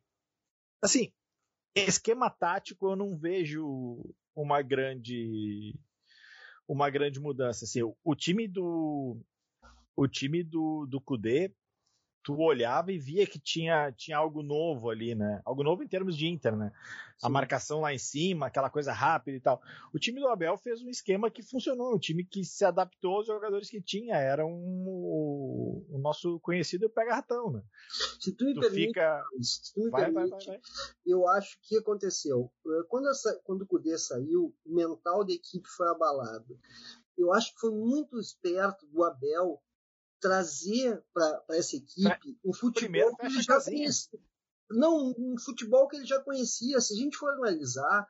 assim, 0.83 1.13
esquema 1.75 2.29
tático 2.29 2.89
eu 2.89 2.95
não 2.95 3.17
vejo 3.17 4.01
uma 4.35 4.61
grande 4.61 5.77
uma 6.67 6.89
grande 6.89 7.19
mudança. 7.19 7.65
Assim, 7.65 7.83
o, 7.83 7.95
o 8.03 8.15
time 8.15 8.47
do 8.47 9.19
o 9.95 10.07
time 10.07 10.43
do, 10.43 10.85
do 10.87 10.99
Kudê 10.99 11.53
tu 12.25 12.41
olhava 12.41 12.91
e 12.91 12.97
via 12.97 13.27
que 13.27 13.39
tinha, 13.39 13.91
tinha 13.91 14.17
algo 14.17 14.41
novo 14.41 14.89
ali, 14.89 15.13
né? 15.13 15.39
Algo 15.45 15.61
novo 15.61 15.83
em 15.83 15.87
termos 15.87 16.17
de 16.17 16.27
Inter, 16.27 16.55
né? 16.55 16.71
Sim. 17.19 17.27
A 17.27 17.29
marcação 17.29 17.81
lá 17.81 17.93
em 17.93 17.99
cima, 17.99 18.47
aquela 18.47 18.67
coisa 18.67 18.91
rápida 18.91 19.37
e 19.37 19.39
tal. 19.39 19.61
O 19.93 19.99
time 19.99 20.19
do 20.19 20.27
Abel 20.27 20.57
fez 20.57 20.81
um 20.81 20.89
esquema 20.89 21.29
que 21.29 21.43
funcionou, 21.43 21.93
um 21.93 21.99
time 21.99 22.25
que 22.25 22.43
se 22.43 22.65
adaptou 22.65 23.17
aos 23.17 23.27
jogadores 23.27 23.69
que 23.69 23.79
tinha, 23.79 24.15
era 24.15 24.43
um, 24.43 24.85
o, 24.87 25.85
o 25.87 25.99
nosso 25.99 26.39
conhecido 26.39 26.89
pega-ratão, 26.89 27.51
né? 27.51 27.61
Se 28.19 28.31
tu 28.31 28.43
me 28.43 28.55
tu 28.55 28.61
permite, 28.61 28.87
fica... 28.87 29.23
se 29.39 29.73
tu 29.75 29.83
me 29.83 29.91
vai, 29.91 30.11
permite 30.11 30.47
vai, 30.47 30.57
vai, 30.57 30.61
eu 31.05 31.27
acho 31.27 31.59
que 31.61 31.77
aconteceu. 31.77 32.51
Quando, 32.89 33.07
essa, 33.07 33.39
quando 33.43 33.61
o 33.61 33.67
Cudê 33.67 33.95
saiu, 33.99 34.51
o 34.65 34.75
mental 34.75 35.23
da 35.23 35.31
equipe 35.31 35.69
foi 35.69 35.87
abalado. 35.89 36.59
Eu 37.15 37.31
acho 37.31 37.53
que 37.53 37.59
foi 37.59 37.71
muito 37.71 38.19
esperto 38.19 38.87
do 38.87 39.03
Abel 39.03 39.61
trazer 40.25 41.03
para 41.13 41.43
essa 41.51 41.75
equipe 41.75 42.35
um 42.43 42.51
futebol 42.51 43.15
que 43.15 43.27
ele 43.27 43.41
já 43.43 43.61
conhecia. 43.61 44.19
Não, 44.71 45.13
um 45.15 45.37
futebol 45.37 45.87
que 45.87 45.97
ele 45.97 46.05
já 46.05 46.19
conhecia. 46.19 46.81
Se 46.81 46.95
a 46.95 46.97
gente 46.97 47.15
for 47.15 47.29
analisar, 47.29 48.09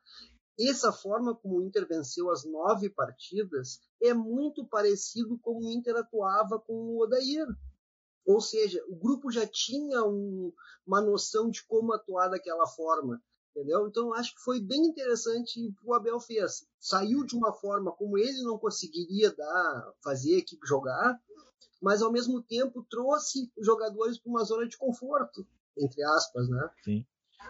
essa 0.57 0.93
forma 0.93 1.35
como 1.35 1.57
o 1.57 1.61
Inter 1.61 1.85
venceu 1.85 2.31
as 2.31 2.45
nove 2.45 2.89
partidas 2.89 3.81
é 4.01 4.13
muito 4.13 4.65
parecido 4.65 5.37
com 5.39 5.59
o 5.59 5.69
Inter 5.69 5.97
atuava 5.97 6.57
com 6.57 6.73
o 6.73 7.03
Odair. 7.03 7.45
Ou 8.25 8.39
seja, 8.39 8.81
o 8.87 8.95
grupo 8.95 9.29
já 9.29 9.45
tinha 9.45 10.01
um, 10.05 10.53
uma 10.87 11.01
noção 11.01 11.49
de 11.49 11.65
como 11.65 11.91
atuar 11.91 12.29
daquela 12.29 12.65
forma. 12.65 13.21
Entendeu? 13.51 13.87
Então 13.89 14.13
acho 14.13 14.33
que 14.35 14.41
foi 14.41 14.61
bem 14.61 14.85
interessante 14.85 15.67
o 15.67 15.73
que 15.73 15.85
o 15.85 15.93
Abel 15.93 16.19
fez. 16.21 16.65
Saiu 16.79 17.25
de 17.25 17.35
uma 17.35 17.51
forma 17.51 17.91
como 17.91 18.17
ele 18.17 18.41
não 18.43 18.57
conseguiria 18.57 19.33
dar, 19.33 19.93
fazer 20.01 20.35
a 20.35 20.39
equipe 20.39 20.65
jogar, 20.65 21.21
mas 21.85 22.01
ao 22.01 22.11
mesmo 22.11 22.41
tempo 22.41 22.83
trouxe 22.89 23.51
os 23.55 23.63
jogadores 23.63 24.17
para 24.17 24.31
uma 24.31 24.43
zona 24.43 24.67
de 24.67 24.75
conforto, 24.75 25.45
entre 25.77 26.03
aspas, 26.03 26.49
né? 26.49 26.67
Sim. 26.83 27.05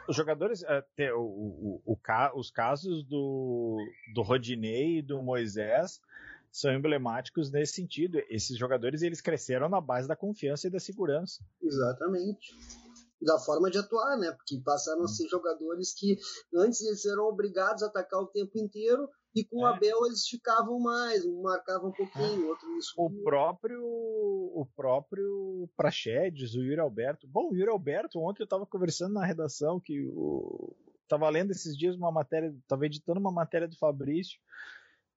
Os 0.10 0.16
jogadores, 0.18 0.62
até 0.66 1.14
o, 1.14 1.22
o, 1.22 1.82
o, 1.86 1.98
os 2.38 2.52
casos 2.52 3.06
do, 3.06 3.78
do 4.14 4.22
Rodinei 4.22 4.98
e 4.98 5.02
do 5.02 5.24
Moisés 5.24 6.02
são 6.52 6.74
emblemáticos 6.74 7.50
nesse 7.50 7.76
sentido. 7.76 8.22
Esses 8.30 8.58
jogadores 8.58 9.04
eles 9.04 9.22
cresceram 9.22 9.70
na 9.70 9.80
base 9.80 10.06
da 10.06 10.18
confiança 10.18 10.68
e 10.68 10.70
da 10.70 10.82
segurança. 10.82 11.42
Exatamente. 11.62 12.58
Da 13.22 13.40
forma 13.40 13.72
de 13.72 13.78
atuar, 13.78 14.18
né? 14.18 14.34
Porque 14.34 14.60
passaram 14.60 15.04
a 15.04 15.08
ser 15.08 15.30
jogadores 15.30 15.94
que 15.98 16.20
antes 16.54 16.82
eles 16.82 17.06
eram 17.06 17.24
obrigados 17.24 17.84
a 17.84 17.88
atacar 17.88 18.20
o 18.20 18.28
tempo 18.28 18.60
inteiro 18.60 19.10
e 19.36 19.44
com 19.44 19.60
é. 19.60 19.64
o 19.64 19.66
Abel 19.74 20.06
eles 20.06 20.26
ficavam 20.28 20.80
mais, 20.80 21.26
um 21.26 21.42
marcava 21.42 21.86
um 21.86 21.92
pouquinho, 21.92 22.46
é. 22.46 22.50
outro 22.50 22.78
isso. 22.78 22.94
O 22.98 23.10
próprio 23.24 23.84
o 23.84 24.66
próprio 24.76 25.70
Praxedes, 25.76 26.56
o 26.56 26.64
Yuri 26.64 26.80
Alberto. 26.80 27.28
Bom, 27.28 27.50
o 27.52 27.56
Yuri 27.56 27.70
Alberto, 27.70 28.20
ontem 28.20 28.42
eu 28.42 28.46
estava 28.46 28.66
conversando 28.66 29.14
na 29.14 29.26
redação 29.26 29.80
que 29.80 30.02
o 30.02 30.74
tava 31.08 31.30
lendo 31.30 31.52
esses 31.52 31.78
dias 31.78 31.96
uma 31.96 32.12
matéria, 32.12 32.48
estava 32.48 32.86
editando 32.86 33.20
uma 33.20 33.32
matéria 33.32 33.68
do 33.68 33.78
Fabrício 33.78 34.40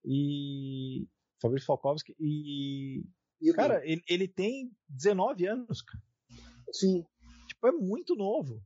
e 0.04 1.06
Fabrício 1.40 1.66
Falkowski 1.66 2.14
e, 2.18 3.04
e 3.40 3.52
cara, 3.52 3.80
ele, 3.84 4.02
ele 4.08 4.28
tem 4.28 4.70
19 4.88 5.46
anos, 5.46 5.80
cara. 5.82 6.02
Sim. 6.72 7.06
Tipo, 7.46 7.68
é 7.68 7.72
muito 7.72 8.14
novo. 8.14 8.62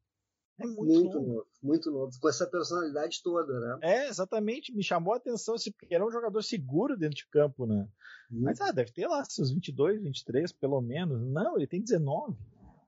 É 0.62 0.66
muito, 0.66 0.84
muito 0.84 1.14
novo. 1.14 1.26
novo. 1.26 1.46
Muito 1.62 1.90
novo, 1.90 2.20
com 2.20 2.28
essa 2.28 2.46
personalidade 2.46 3.22
toda, 3.22 3.60
né? 3.60 3.78
É, 3.82 4.08
exatamente. 4.08 4.74
Me 4.74 4.82
chamou 4.82 5.14
a 5.14 5.16
atenção, 5.16 5.54
porque 5.78 5.94
era 5.94 6.06
um 6.06 6.10
jogador 6.10 6.42
seguro 6.42 6.96
dentro 6.96 7.16
de 7.16 7.28
campo, 7.28 7.66
né? 7.66 7.88
Hum. 8.30 8.40
Mas, 8.42 8.60
ah, 8.60 8.72
deve 8.72 8.92
ter 8.92 9.06
lá 9.06 9.24
seus 9.24 9.50
22, 9.50 10.02
23, 10.02 10.52
pelo 10.52 10.80
menos. 10.80 11.20
Não, 11.20 11.56
ele 11.56 11.66
tem 11.66 11.80
19. 11.80 12.36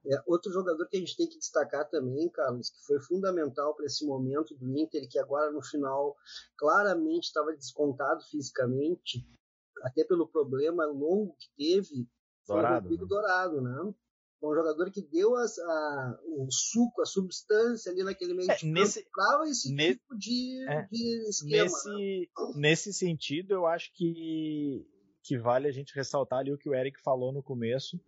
É, 0.06 0.22
outro 0.26 0.52
jogador 0.52 0.86
que 0.86 0.98
a 0.98 1.00
gente 1.00 1.16
tem 1.16 1.26
que 1.26 1.38
destacar 1.38 1.88
também, 1.88 2.28
Carlos, 2.28 2.68
que 2.68 2.84
foi 2.86 3.00
fundamental 3.00 3.74
para 3.74 3.86
esse 3.86 4.04
momento 4.04 4.54
do 4.54 4.78
Inter, 4.78 5.08
que 5.08 5.18
agora 5.18 5.50
no 5.50 5.62
final 5.62 6.14
claramente 6.58 7.24
estava 7.24 7.54
descontado 7.54 8.22
fisicamente, 8.30 9.26
até 9.82 10.04
pelo 10.04 10.28
problema 10.28 10.84
longo 10.84 11.34
que 11.38 11.48
teve, 11.56 12.06
Dourado, 12.46 12.46
foi 12.46 12.56
o 12.56 12.80
Rodrigo 12.80 13.02
né? 13.02 13.08
Dourado, 13.08 13.60
né? 13.62 13.94
Um 14.50 14.54
jogador 14.54 14.90
que 14.90 15.02
deu 15.02 15.36
as, 15.36 15.58
a, 15.58 16.18
o 16.26 16.46
suco, 16.50 17.02
a 17.02 17.06
substância 17.06 17.90
ali 17.90 18.02
naquele 18.02 18.34
meio 18.34 18.50
é, 18.50 18.56
de 18.56 18.66
nesse, 18.66 19.04
campo 19.10 19.44
esse 19.44 19.72
ne, 19.72 19.94
tipo 19.94 20.16
de, 20.16 20.66
é, 20.68 20.82
de 20.90 21.28
esquema. 21.28 21.64
Nesse, 21.64 21.88
né? 21.90 22.52
nesse 22.56 22.92
sentido, 22.92 23.52
eu 23.52 23.66
acho 23.66 23.92
que, 23.94 24.86
que 25.22 25.38
vale 25.38 25.68
a 25.68 25.72
gente 25.72 25.94
ressaltar 25.94 26.40
ali 26.40 26.52
o 26.52 26.58
que 26.58 26.68
o 26.68 26.74
Eric 26.74 27.00
falou 27.00 27.32
no 27.32 27.42
começo 27.42 28.00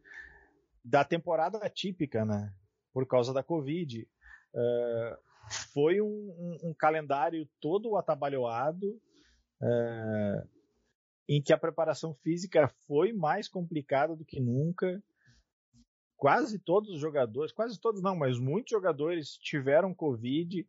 da 0.85 1.05
temporada 1.05 1.59
atípica, 1.59 2.25
né? 2.25 2.53
Por 2.93 3.07
causa 3.07 3.33
da 3.33 3.43
Covid. 3.43 4.09
Uh, 4.55 5.17
foi 5.73 6.01
um, 6.01 6.07
um, 6.07 6.71
um, 6.71 6.75
calendário 6.75 7.49
todo 7.61 7.97
atabalhoado, 7.97 8.89
uh, 9.61 10.49
em 11.29 11.43
que 11.43 11.53
a 11.53 11.59
preparação 11.59 12.15
física 12.15 12.69
foi 12.87 13.13
mais 13.13 13.49
complicada 13.49 14.15
do 14.15 14.25
que 14.25 14.41
nunca 14.41 15.03
quase 16.17 16.59
todos 16.59 16.91
os 16.91 17.01
jogadores, 17.01 17.53
quase 17.53 17.79
todos 17.79 18.03
não, 18.03 18.17
mas 18.17 18.39
muitos 18.39 18.71
jogadores 18.71 19.37
tiveram 19.37 19.95
Covid 19.95 20.67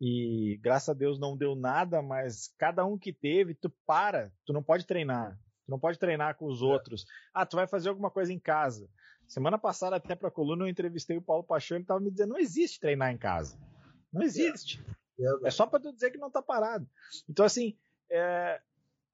e 0.00 0.58
graças 0.62 0.90
a 0.90 0.94
Deus 0.94 1.18
não 1.18 1.36
deu 1.36 1.54
nada, 1.54 2.02
mas 2.02 2.54
cada 2.58 2.84
um 2.84 2.98
que 2.98 3.12
teve, 3.12 3.54
tu 3.54 3.70
para, 3.86 4.32
tu 4.44 4.52
não 4.52 4.62
pode 4.62 4.86
treinar. 4.86 5.38
Tu 5.64 5.70
não 5.70 5.78
pode 5.78 5.98
treinar 5.98 6.36
com 6.36 6.46
os 6.46 6.62
é. 6.62 6.64
outros. 6.64 7.04
Ah, 7.34 7.46
tu 7.46 7.56
vai 7.56 7.66
fazer 7.66 7.88
alguma 7.88 8.10
coisa 8.10 8.32
em 8.32 8.38
casa. 8.38 8.88
Semana 9.26 9.58
passada, 9.58 9.96
até 9.96 10.14
para 10.14 10.28
a 10.28 10.32
coluna, 10.32 10.64
eu 10.64 10.68
entrevistei 10.68 11.16
o 11.16 11.22
Paulo 11.22 11.42
Paixão, 11.42 11.76
ele 11.76 11.84
estava 11.84 11.98
me 11.98 12.10
dizendo: 12.10 12.30
não 12.30 12.38
existe 12.38 12.78
treinar 12.78 13.12
em 13.12 13.18
casa. 13.18 13.58
Não 14.12 14.22
existe. 14.22 14.84
É, 15.18 15.48
é 15.48 15.50
só 15.50 15.66
para 15.66 15.80
tu 15.80 15.92
dizer 15.92 16.10
que 16.10 16.18
não 16.18 16.30
tá 16.30 16.40
parado. 16.40 16.88
Então, 17.28 17.44
assim, 17.44 17.76
é, 18.10 18.60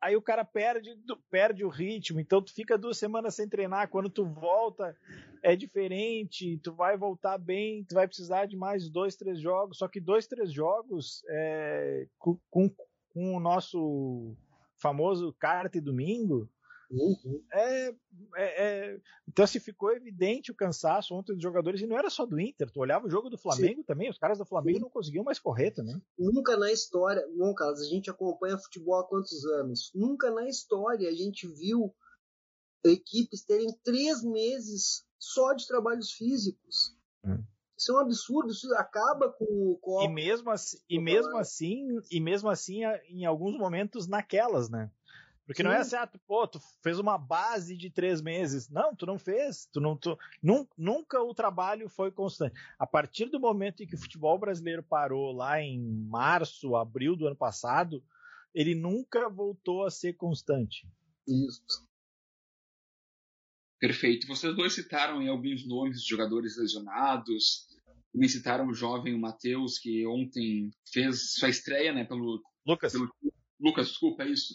aí 0.02 0.16
o 0.16 0.22
cara 0.22 0.44
perde, 0.44 0.90
perde 1.30 1.64
o 1.64 1.68
ritmo, 1.68 2.18
então 2.18 2.42
tu 2.42 2.52
fica 2.52 2.76
duas 2.76 2.98
semanas 2.98 3.36
sem 3.36 3.48
treinar, 3.48 3.88
quando 3.88 4.10
tu 4.10 4.26
volta 4.26 4.96
é 5.42 5.54
diferente, 5.54 6.58
tu 6.58 6.72
vai 6.72 6.96
voltar 6.96 7.38
bem, 7.38 7.84
tu 7.84 7.94
vai 7.94 8.08
precisar 8.08 8.46
de 8.46 8.56
mais 8.56 8.90
dois, 8.90 9.14
três 9.14 9.40
jogos, 9.40 9.78
só 9.78 9.86
que 9.86 10.00
dois, 10.00 10.26
três 10.26 10.52
jogos 10.52 11.22
é, 11.28 12.06
com, 12.18 12.36
com, 12.50 12.68
com, 13.14 13.36
o 13.36 13.40
nosso 13.40 14.36
famoso 14.76 15.32
carta 15.38 15.78
e 15.78 15.80
domingo, 15.80 16.48
Uhum. 16.92 17.42
É, 17.50 17.88
é, 17.88 17.94
é, 18.36 19.00
então, 19.26 19.46
se 19.46 19.58
ficou 19.58 19.90
evidente 19.92 20.52
o 20.52 20.54
cansaço 20.54 21.14
ontem 21.14 21.32
dos 21.32 21.42
jogadores, 21.42 21.80
e 21.80 21.86
não 21.86 21.96
era 21.96 22.10
só 22.10 22.26
do 22.26 22.38
Inter, 22.38 22.70
tu 22.70 22.80
olhava 22.80 23.06
o 23.06 23.10
jogo 23.10 23.30
do 23.30 23.38
Flamengo 23.38 23.80
Sim. 23.80 23.86
também, 23.86 24.10
os 24.10 24.18
caras 24.18 24.38
do 24.38 24.44
Flamengo 24.44 24.76
Sim. 24.76 24.82
não 24.82 24.90
conseguiam 24.90 25.24
mais 25.24 25.38
correr 25.38 25.70
também. 25.70 26.00
Nunca 26.18 26.56
na 26.56 26.70
história, 26.70 27.26
bom, 27.34 27.54
Carlos, 27.54 27.80
a 27.80 27.88
gente 27.88 28.10
acompanha 28.10 28.58
futebol 28.58 29.00
há 29.00 29.08
quantos 29.08 29.44
anos? 29.46 29.90
Nunca 29.94 30.30
na 30.30 30.46
história 30.46 31.08
a 31.08 31.14
gente 31.14 31.46
viu 31.48 31.94
equipes 32.84 33.42
terem 33.42 33.72
três 33.82 34.22
meses 34.22 35.06
só 35.18 35.54
de 35.54 35.66
trabalhos 35.66 36.12
físicos. 36.12 36.94
Hum. 37.24 37.42
Isso 37.78 37.90
é 37.90 37.94
um 37.94 37.98
absurdo, 37.98 38.52
isso 38.52 38.72
acaba 38.74 39.32
com 39.32 39.44
o 39.44 39.78
copo. 39.78 40.04
E 40.04 40.08
mesmo 40.08 40.50
assim, 40.50 40.78
e 40.88 41.00
mesmo 41.00 41.36
assim, 41.36 42.00
e 42.10 42.20
mesmo 42.20 42.48
assim, 42.48 42.82
em 43.08 43.24
alguns 43.24 43.56
momentos 43.56 44.06
naquelas, 44.06 44.68
né? 44.68 44.90
Porque 45.46 45.62
Sim. 45.62 45.68
não 45.68 45.74
é 45.74 45.82
certo, 45.82 46.20
pô, 46.26 46.46
tu 46.46 46.60
fez 46.82 46.98
uma 46.98 47.18
base 47.18 47.76
de 47.76 47.90
três 47.90 48.22
meses. 48.22 48.68
Não, 48.68 48.94
tu 48.94 49.04
não 49.04 49.18
fez. 49.18 49.68
Tu 49.72 49.80
não, 49.80 49.96
tu, 49.96 50.16
num, 50.42 50.66
nunca 50.78 51.20
o 51.20 51.34
trabalho 51.34 51.88
foi 51.88 52.12
constante. 52.12 52.54
A 52.78 52.86
partir 52.86 53.26
do 53.26 53.40
momento 53.40 53.82
em 53.82 53.86
que 53.86 53.96
o 53.96 54.00
futebol 54.00 54.38
brasileiro 54.38 54.82
parou 54.82 55.32
lá 55.32 55.60
em 55.60 55.80
março, 56.08 56.76
abril 56.76 57.16
do 57.16 57.26
ano 57.26 57.36
passado, 57.36 58.02
ele 58.54 58.74
nunca 58.74 59.28
voltou 59.28 59.84
a 59.84 59.90
ser 59.90 60.12
constante. 60.14 60.86
Isso. 61.26 61.86
Perfeito. 63.80 64.28
Vocês 64.28 64.54
dois 64.54 64.74
citaram 64.74 65.20
em 65.20 65.28
alguns 65.28 65.66
nomes 65.66 66.02
de 66.02 66.08
jogadores 66.08 66.56
lesionados. 66.56 67.66
Me 68.14 68.28
citaram 68.28 68.68
o 68.68 68.74
jovem 68.74 69.18
Matheus, 69.18 69.78
que 69.78 70.06
ontem 70.06 70.70
fez 70.92 71.32
sua 71.32 71.48
estreia, 71.48 71.92
né, 71.92 72.04
pelo 72.04 72.40
Lucas. 72.64 72.92
Pelo, 72.92 73.10
Lucas, 73.58 73.88
desculpa, 73.88 74.22
é 74.22 74.28
isso. 74.28 74.54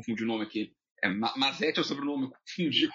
Confundi 0.00 0.24
o 0.24 0.26
nome 0.26 0.44
aqui. 0.44 0.72
É, 1.02 1.08
Mazete 1.08 1.78
é 1.78 1.82
o 1.82 1.84
sobrenome, 1.84 2.30
confundi. 2.30 2.88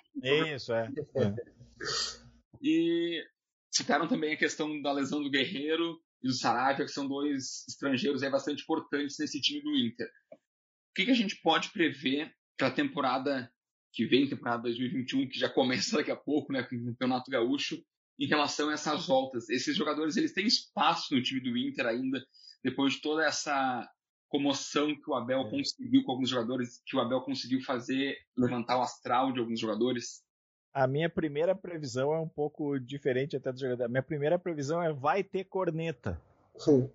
Isso, 0.54 0.74
é. 0.74 0.90
é. 1.18 1.36
E 2.62 3.24
citaram 3.70 4.08
também 4.08 4.34
a 4.34 4.38
questão 4.38 4.82
da 4.82 4.92
lesão 4.92 5.22
do 5.22 5.30
Guerreiro 5.30 6.00
e 6.24 6.28
do 6.28 6.34
Saravia, 6.34 6.86
que 6.86 6.92
são 6.92 7.08
dois 7.08 7.64
estrangeiros 7.68 8.24
aí 8.24 8.32
bastante 8.32 8.64
importantes 8.64 9.18
nesse 9.20 9.40
time 9.40 9.62
do 9.62 9.76
Inter. 9.76 10.08
O 10.32 10.94
que, 10.96 11.06
que 11.06 11.12
a 11.12 11.16
gente 11.16 11.40
pode 11.44 11.70
prever 11.72 12.34
para 12.58 12.70
a 12.70 12.72
temporada 12.72 13.52
que 13.94 14.08
vem, 14.08 14.28
temporada 14.28 14.64
2021, 14.64 15.30
que 15.30 15.38
já 15.38 15.50
começa 15.50 15.98
daqui 15.98 16.10
a 16.10 16.16
pouco, 16.16 16.52
né, 16.52 16.64
com 16.64 16.76
o 16.76 16.86
Campeonato 16.86 17.30
Gaúcho, 17.30 17.80
em 18.20 18.26
relação 18.26 18.70
a 18.70 18.74
essas 18.74 19.06
voltas. 19.06 19.48
Esses 19.50 19.76
jogadores, 19.76 20.18
eles 20.18 20.34
têm 20.34 20.48
espaço 20.48 21.14
no 21.14 21.22
time 21.22 21.42
do 21.42 21.56
Inter 21.56 21.86
ainda, 21.86 22.26
depois 22.64 22.94
de 22.94 23.02
toda 23.02 23.24
essa 23.24 23.88
comoção 24.36 24.94
que 24.96 25.10
o 25.10 25.16
Abel 25.16 25.42
é. 25.42 25.50
conseguiu 25.50 26.04
com 26.04 26.12
alguns 26.12 26.30
jogadores, 26.30 26.82
que 26.86 26.96
o 26.96 27.00
Abel 27.00 27.22
conseguiu 27.22 27.62
fazer 27.62 28.18
levantar 28.38 28.78
o 28.78 28.82
astral 28.82 29.32
de 29.32 29.40
alguns 29.40 29.60
jogadores? 29.60 30.24
A 30.74 30.88
minha 30.88 31.10
primeira 31.10 31.56
previsão 31.56 32.14
é 32.14 32.20
um 32.20 32.28
pouco 32.28 32.78
diferente 32.78 33.38
até 33.38 33.52
do 33.52 33.60
jogador. 33.60 33.86
A 33.86 33.88
minha 33.88 34.04
primeira 34.04 34.38
previsão 34.38 34.84
é 34.84 34.92
vai 34.92 35.24
ter 35.24 35.46
corneta. 35.46 36.22
Sim. 36.58 36.90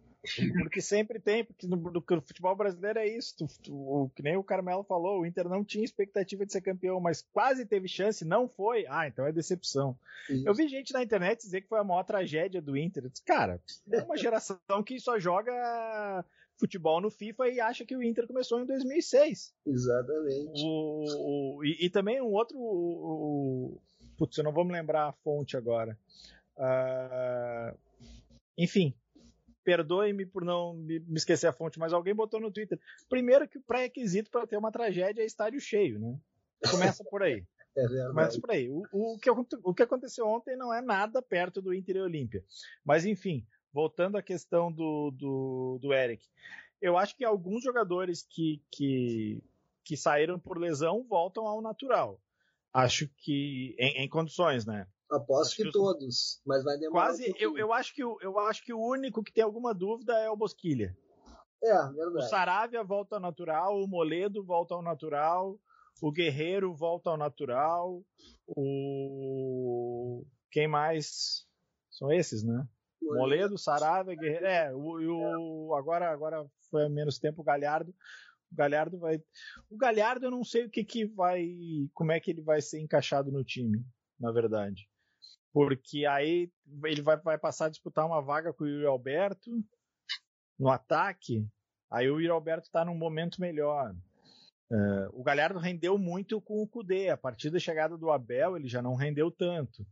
Porque 0.59 0.83
sempre 0.83 1.19
tem, 1.19 1.45
porque 1.45 1.67
no, 1.67 1.77
no, 1.77 1.91
no 1.91 2.23
futebol 2.23 2.55
brasileiro 2.55 2.99
é 2.99 3.09
isso. 3.09 3.35
Tu, 3.39 3.47
tu, 3.63 3.75
o, 3.75 4.11
que 4.11 4.23
nem 4.23 4.37
o 4.37 4.45
Carmelo 4.45 4.85
falou, 4.85 5.21
o 5.21 5.27
Inter 5.27 5.49
não 5.49 5.65
tinha 5.65 5.83
expectativa 5.83 6.45
de 6.45 6.53
ser 6.53 6.61
campeão, 6.61 7.01
mas 7.01 7.23
quase 7.33 7.65
teve 7.65 7.89
chance, 7.89 8.23
não 8.23 8.47
foi. 8.47 8.85
Ah, 8.87 9.09
então 9.09 9.27
é 9.27 9.33
decepção. 9.33 9.97
Isso. 10.29 10.47
Eu 10.47 10.55
vi 10.55 10.69
gente 10.69 10.93
na 10.93 11.03
internet 11.03 11.41
dizer 11.41 11.63
que 11.63 11.69
foi 11.69 11.79
a 11.79 11.85
maior 11.85 12.03
tragédia 12.03 12.61
do 12.61 12.77
Inter. 12.77 13.11
Cara, 13.25 13.59
é 13.91 14.03
uma 14.03 14.17
geração 14.17 14.59
que 14.85 15.01
só 15.01 15.19
joga 15.19 16.23
futebol 16.61 17.01
no 17.01 17.11
FIFA 17.11 17.49
e 17.49 17.61
acha 17.61 17.85
que 17.85 17.97
o 17.97 18.03
Inter 18.03 18.27
começou 18.27 18.61
em 18.61 18.67
2006. 18.67 19.55
Exatamente. 19.67 20.63
O, 20.63 21.57
o 21.57 21.65
e, 21.65 21.87
e, 21.87 21.91
também 21.91 22.21
um 22.21 22.33
outro. 22.33 22.57
O, 22.59 23.81
putz, 24.17 24.37
eu 24.37 24.45
não 24.45 24.53
vou 24.53 24.65
me 24.65 24.73
lembrar 24.73 25.09
a 25.09 25.13
fonte 25.13 25.57
agora. 25.57 25.99
Uh, 26.57 27.77
enfim, 28.57 28.95
perdoe-me 29.65 30.27
por 30.27 30.45
não 30.45 30.75
me, 30.75 31.03
esquecer 31.17 31.47
a 31.47 31.53
fonte, 31.53 31.79
mas 31.79 31.93
alguém 31.93 32.15
botou 32.15 32.39
no 32.39 32.53
Twitter. 32.53 32.79
Primeiro 33.09 33.49
que 33.49 33.59
o 33.59 33.63
pré-requisito 33.63 34.31
para 34.31 34.47
ter 34.47 34.59
uma 34.59 34.71
tragédia 34.71 35.23
é 35.23 35.27
estádio 35.27 35.61
cheio, 35.61 35.99
né? 35.99 36.19
Começa 36.71 37.03
por 37.05 37.23
aí. 37.23 37.43
é 37.75 38.07
Começa 38.09 38.39
por 38.39 38.51
aí. 38.51 38.69
O, 38.69 38.85
o, 38.93 39.19
que, 39.19 39.31
o 39.31 39.75
que 39.75 39.83
aconteceu 39.83 40.27
ontem 40.27 40.57
não 40.57 40.73
é 40.73 40.83
nada 40.83 41.23
perto 41.23 41.63
do 41.63 41.73
Inter 41.73 41.97
e 41.97 42.01
Olímpia. 42.03 42.45
Mas 42.85 43.07
enfim, 43.07 43.47
voltando 43.73 44.17
à 44.17 44.23
questão 44.23 44.71
do, 44.73 45.11
do, 45.11 45.79
do 45.81 45.93
Eric. 45.93 46.27
Eu 46.81 46.97
acho 46.97 47.17
que 47.17 47.25
alguns 47.25 47.63
jogadores 47.63 48.23
que, 48.23 48.63
que, 48.71 49.43
que 49.85 49.97
saíram 49.97 50.39
por 50.39 50.59
lesão 50.59 51.05
voltam 51.09 51.47
ao 51.47 51.61
natural. 51.61 52.21
Acho 52.73 53.09
que 53.09 53.75
em, 53.79 54.05
em 54.05 54.09
condições, 54.09 54.65
né? 54.65 54.87
Aposto 55.11 55.57
que, 55.57 55.65
que 55.65 55.73
todos, 55.73 56.41
mas 56.47 56.63
vai 56.63 56.79
demorar. 56.79 57.07
Quase, 57.07 57.31
um 57.31 57.35
eu, 57.37 57.59
eu, 57.59 57.73
acho 57.73 57.93
que, 57.93 58.03
eu 58.03 58.39
acho 58.39 58.65
que 58.65 58.73
o 58.73 58.81
único 58.81 59.25
que 59.25 59.33
tem 59.33 59.43
alguma 59.43 59.75
dúvida 59.75 60.17
é 60.19 60.31
o 60.31 60.37
Bosquilha. 60.37 60.97
É, 61.63 61.75
verdade. 61.93 62.17
O 62.17 62.23
Saravia 62.23 62.85
volta 62.85 63.17
ao 63.17 63.21
natural, 63.21 63.83
o 63.83 63.89
Moledo 63.89 64.43
volta 64.43 64.75
ao 64.75 64.83
natural, 64.83 65.59
o 66.01 66.13
Guerreiro 66.13 66.73
volta 66.73 67.11
ao 67.11 67.17
natural, 67.17 68.03
o. 68.47 70.25
Quem 70.51 70.69
mais? 70.69 71.45
São 71.91 72.11
esses, 72.13 72.43
né? 72.45 72.67
Moledo, 73.03 73.59
Saravia, 73.59 74.15
Guerreiro. 74.15 74.47
É, 74.47 74.75
o, 74.75 75.69
o, 75.69 75.75
agora, 75.75 76.11
agora 76.11 76.47
foi 76.71 76.89
menos 76.89 77.19
tempo 77.19 77.43
o 77.43 77.45
Galhardo. 77.45 77.95
O 78.53 78.55
Galhardo 78.55 78.99
vai. 78.99 79.23
O 79.69 79.77
Galhardo 79.77 80.27
eu 80.27 80.31
não 80.31 80.45
sei 80.45 80.65
o 80.65 80.71
que, 80.71 80.85
que 80.85 81.05
vai. 81.07 81.49
Como 81.95 82.13
é 82.13 82.21
que 82.21 82.31
ele 82.31 82.43
vai 82.43 82.61
ser 82.61 82.81
encaixado 82.81 83.31
no 83.31 83.45
time, 83.45 83.85
na 84.19 84.31
verdade 84.31 84.89
porque 85.53 86.07
aí 86.07 86.51
ele 86.85 87.03
vai, 87.03 87.17
vai 87.17 87.39
passar 87.39 87.67
a 87.67 87.71
disputar 87.71 88.07
uma 88.07 88.23
vaga 88.23 88.53
com 88.53 88.65
o 88.65 88.69
Yuri 88.69 88.87
Alberto 88.87 89.51
no 90.59 90.69
ataque, 90.69 91.47
aí 91.91 92.09
o 92.09 92.21
Yuri 92.21 92.29
Alberto 92.29 92.67
está 92.67 92.85
num 92.85 92.95
momento 92.95 93.41
melhor. 93.41 93.95
Uh, 94.71 95.09
o 95.13 95.23
Galhardo 95.23 95.59
rendeu 95.59 95.99
muito 95.99 96.41
com 96.41 96.63
o 96.63 96.69
Cudê, 96.69 97.09
a 97.09 97.17
partir 97.17 97.51
da 97.51 97.59
chegada 97.59 97.97
do 97.97 98.11
Abel 98.11 98.57
ele 98.57 98.69
já 98.69 98.81
não 98.81 98.95
rendeu 98.95 99.31
tanto. 99.31 99.85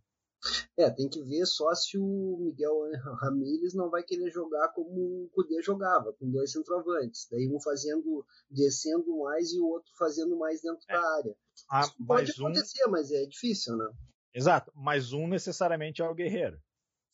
É, 0.77 0.89
tem 0.91 1.09
que 1.09 1.23
ver 1.23 1.45
só 1.47 1.75
se 1.75 1.99
o 1.99 2.39
Miguel 2.41 2.91
Ramírez 3.21 3.75
não 3.75 3.91
vai 3.91 4.03
querer 4.03 4.31
jogar 4.31 4.69
como 4.69 5.25
o 5.25 5.31
Cudê 5.33 5.61
jogava, 5.63 6.13
com 6.13 6.31
dois 6.31 6.53
centroavantes. 6.53 7.27
Daí 7.31 7.49
um 7.49 7.61
fazendo, 7.61 8.25
descendo 8.51 9.19
mais 9.19 9.53
e 9.53 9.59
o 9.59 9.67
outro 9.67 9.91
fazendo 9.99 10.39
mais 10.39 10.63
dentro 10.63 10.85
é. 10.89 10.93
da 10.93 11.17
área. 11.17 11.37
Ah, 11.71 11.91
pode 12.07 12.31
acontecer, 12.31 12.87
um... 12.87 12.91
mas 12.91 13.11
é 13.11 13.27
difícil, 13.27 13.77
né? 13.77 13.91
Exato, 14.33 14.73
mas 14.75 15.13
um 15.13 15.27
necessariamente 15.27 16.01
é 16.01 16.09
o 16.09 16.15
guerreiro. 16.15 16.61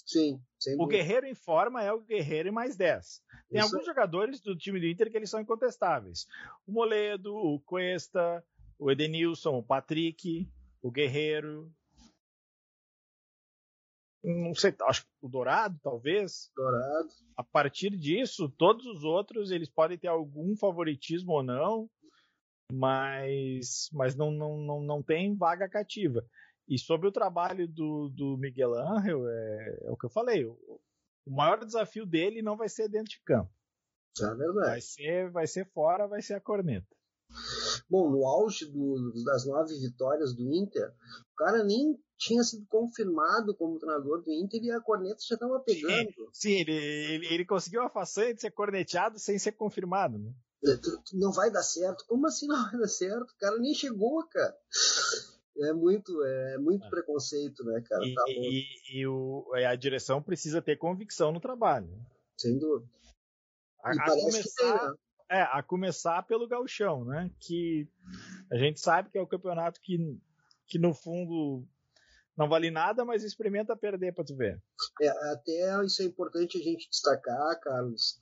Sim, 0.07 0.39
O 0.79 0.87
guerreiro 0.87 1.27
em 1.27 1.35
forma 1.35 1.83
é 1.83 1.91
o 1.91 2.01
guerreiro 2.01 2.49
e 2.49 2.53
mais 2.53 2.77
10. 2.77 3.23
Tem 3.49 3.59
Isso. 3.59 3.75
alguns 3.75 3.87
jogadores 3.87 4.39
do 4.41 4.55
time 4.55 4.79
do 4.79 4.87
Inter 4.87 5.11
que 5.11 5.17
eles 5.17 5.31
são 5.31 5.41
incontestáveis. 5.41 6.27
O 6.67 6.73
Moledo, 6.73 7.35
o 7.35 7.59
Cuesta, 7.61 8.45
o 8.79 8.91
Edenilson, 8.91 9.57
o 9.57 9.63
Patrick, 9.63 10.47
o 10.83 10.91
Guerreiro. 10.91 11.73
Não 14.25 14.55
sei, 14.55 14.75
acho 14.89 15.03
que 15.03 15.09
o 15.21 15.29
Dourado, 15.29 15.79
talvez. 15.83 16.51
Dourado. 16.57 17.09
A 17.37 17.45
partir 17.45 17.91
disso, 17.91 18.49
todos 18.49 18.87
os 18.87 19.05
outros 19.05 19.51
eles 19.51 19.69
podem 19.69 19.99
ter 19.99 20.09
algum 20.09 20.57
favoritismo 20.57 21.33
ou 21.33 21.43
não, 21.43 21.91
mas, 22.73 23.91
mas 23.93 24.17
não, 24.17 24.31
não, 24.31 24.57
não, 24.57 24.81
não 24.83 25.03
tem 25.03 25.37
vaga 25.37 25.69
cativa. 25.69 26.25
E 26.67 26.79
sobre 26.79 27.07
o 27.07 27.13
trabalho 27.13 27.69
do, 27.69 28.09
do 28.09 28.39
Miguel 28.39 28.75
Angel, 28.75 29.29
é, 29.29 29.79
é 29.83 29.91
o 29.91 29.97
que 29.97 30.07
eu 30.07 30.11
falei. 30.11 30.47
O, 30.47 30.59
o, 31.27 31.31
maior 31.31 31.63
desafio 31.63 32.07
dele 32.07 32.41
não 32.41 32.57
vai 32.57 32.69
ser 32.69 32.89
dentro 32.89 33.11
de 33.11 33.21
campo. 33.23 33.53
É 34.19 34.35
verdade. 34.35 34.69
Vai 34.71 34.81
ser, 34.81 35.31
vai 35.31 35.47
ser 35.47 35.67
fora, 35.73 36.07
vai 36.07 36.23
ser 36.23 36.35
a 36.35 36.41
corneta. 36.41 36.94
Bom, 37.89 38.11
no 38.11 38.27
auge 38.27 38.67
do, 38.67 39.13
das 39.25 39.47
nove 39.47 39.75
vitórias 39.79 40.35
do 40.35 40.53
Inter, 40.53 40.93
o 41.33 41.37
cara 41.37 41.65
nem 41.65 41.99
tinha 42.17 42.43
sido 42.43 42.65
confirmado 42.67 43.55
como 43.57 43.79
treinador 43.79 44.23
do 44.23 44.33
Inter 44.33 44.63
e 44.63 44.71
a 44.71 44.81
corneta 44.81 45.19
já 45.27 45.35
estava 45.35 45.59
pegando. 45.61 46.13
Sim, 46.33 46.53
ele, 46.53 46.73
ele, 46.73 47.27
ele, 47.27 47.45
conseguiu 47.45 47.83
a 47.83 47.91
façanha 47.91 48.35
de 48.35 48.41
ser 48.41 48.53
corneteado 48.53 49.19
sem 49.19 49.39
ser 49.39 49.53
confirmado, 49.53 50.19
né? 50.19 50.33
Não 51.13 51.33
vai 51.33 51.51
dar 51.51 51.63
certo. 51.63 52.05
Como 52.07 52.27
assim 52.27 52.47
não 52.47 52.63
vai 52.63 52.79
dar 52.79 52.89
certo? 52.89 53.31
O 53.31 53.39
cara 53.39 53.59
nem 53.59 53.75
chegou, 53.75 54.27
cara 54.29 54.57
é 55.59 55.73
muito, 55.73 56.25
é 56.25 56.59
muito 56.59 56.85
é. 56.85 56.91
preconceito, 56.91 57.65
né, 57.65 57.81
cara? 57.89 58.05
E, 58.05 58.15
tá 58.15 58.25
e, 58.29 58.67
e 58.93 59.07
o, 59.07 59.47
a 59.55 59.75
direção 59.77 60.23
precisa 60.23 60.61
ter 60.61 60.77
convicção 60.77 61.33
no 61.33 61.41
trabalho. 61.41 61.89
Sem 62.37 62.59
dúvida. 62.59 62.91
A, 63.83 63.91
a 63.91 64.11
começar, 64.11 64.79
tem, 64.79 64.89
né? 64.89 64.95
É, 65.29 65.43
a 65.43 65.63
começar 65.63 66.23
pelo 66.23 66.49
gauchão, 66.49 67.05
né? 67.05 67.31
Que 67.41 67.89
a 68.51 68.57
gente 68.57 68.81
sabe 68.81 69.11
que 69.11 69.19
é 69.19 69.23
o 69.23 69.27
campeonato 69.27 69.81
que, 69.81 70.19
que 70.67 70.79
no 70.79 70.95
fundo 70.95 71.67
não 72.37 72.49
vale 72.49 72.71
nada, 72.71 73.05
mas 73.05 73.23
experimenta 73.23 73.77
perder 73.77 74.13
para 74.13 74.25
tu 74.25 74.37
ver. 74.37 74.61
É, 75.01 75.09
até 75.33 75.85
isso 75.85 76.03
é 76.03 76.05
importante 76.05 76.59
a 76.59 76.63
gente 76.63 76.89
destacar, 76.91 77.61
Carlos, 77.61 78.21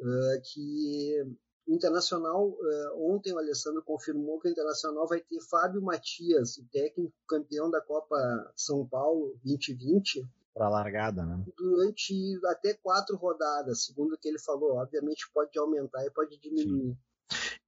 uh, 0.00 0.40
que 0.42 1.22
O 1.66 1.74
Internacional, 1.74 2.48
uh, 2.48 3.14
ontem 3.14 3.32
o 3.32 3.38
Alessandro 3.38 3.82
confirmou 3.82 4.38
que 4.38 4.48
o 4.48 4.50
Internacional 4.50 5.08
vai 5.08 5.20
ter 5.20 5.40
Fábio 5.48 5.80
Matias, 5.80 6.58
o 6.58 6.68
técnico 6.70 7.14
campeão 7.26 7.70
da 7.70 7.80
Copa 7.80 8.16
São 8.54 8.86
Paulo 8.86 9.38
2020. 9.42 10.28
Para 10.54 10.66
a 10.66 10.70
largada, 10.70 11.24
né? 11.26 11.44
Durante 11.56 12.38
até 12.46 12.74
quatro 12.74 13.16
rodadas, 13.16 13.84
segundo 13.84 14.14
o 14.14 14.18
que 14.18 14.28
ele 14.28 14.38
falou. 14.38 14.76
Obviamente 14.76 15.28
pode 15.34 15.58
aumentar 15.58 16.04
e 16.06 16.10
pode 16.10 16.38
diminuir. 16.38 16.92
Sim. 16.92 16.98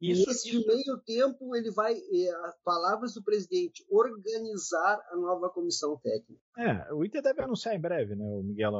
Isso, 0.01 0.29
Nesse 0.29 0.49
isso... 0.51 0.67
meio 0.67 0.99
tempo, 0.99 1.57
ele 1.57 1.71
vai, 1.71 1.95
é, 1.95 2.33
palavras 2.63 3.15
do 3.15 3.23
presidente, 3.23 3.85
organizar 3.89 5.01
a 5.11 5.17
nova 5.17 5.49
comissão 5.49 5.97
técnica. 5.97 6.43
É, 6.59 6.93
o 6.93 7.05
Inter 7.05 7.23
deve 7.23 7.43
anunciar 7.43 7.75
em 7.75 7.81
breve, 7.81 8.15
né, 8.15 8.25
o 8.25 8.43
Miguel? 8.43 8.73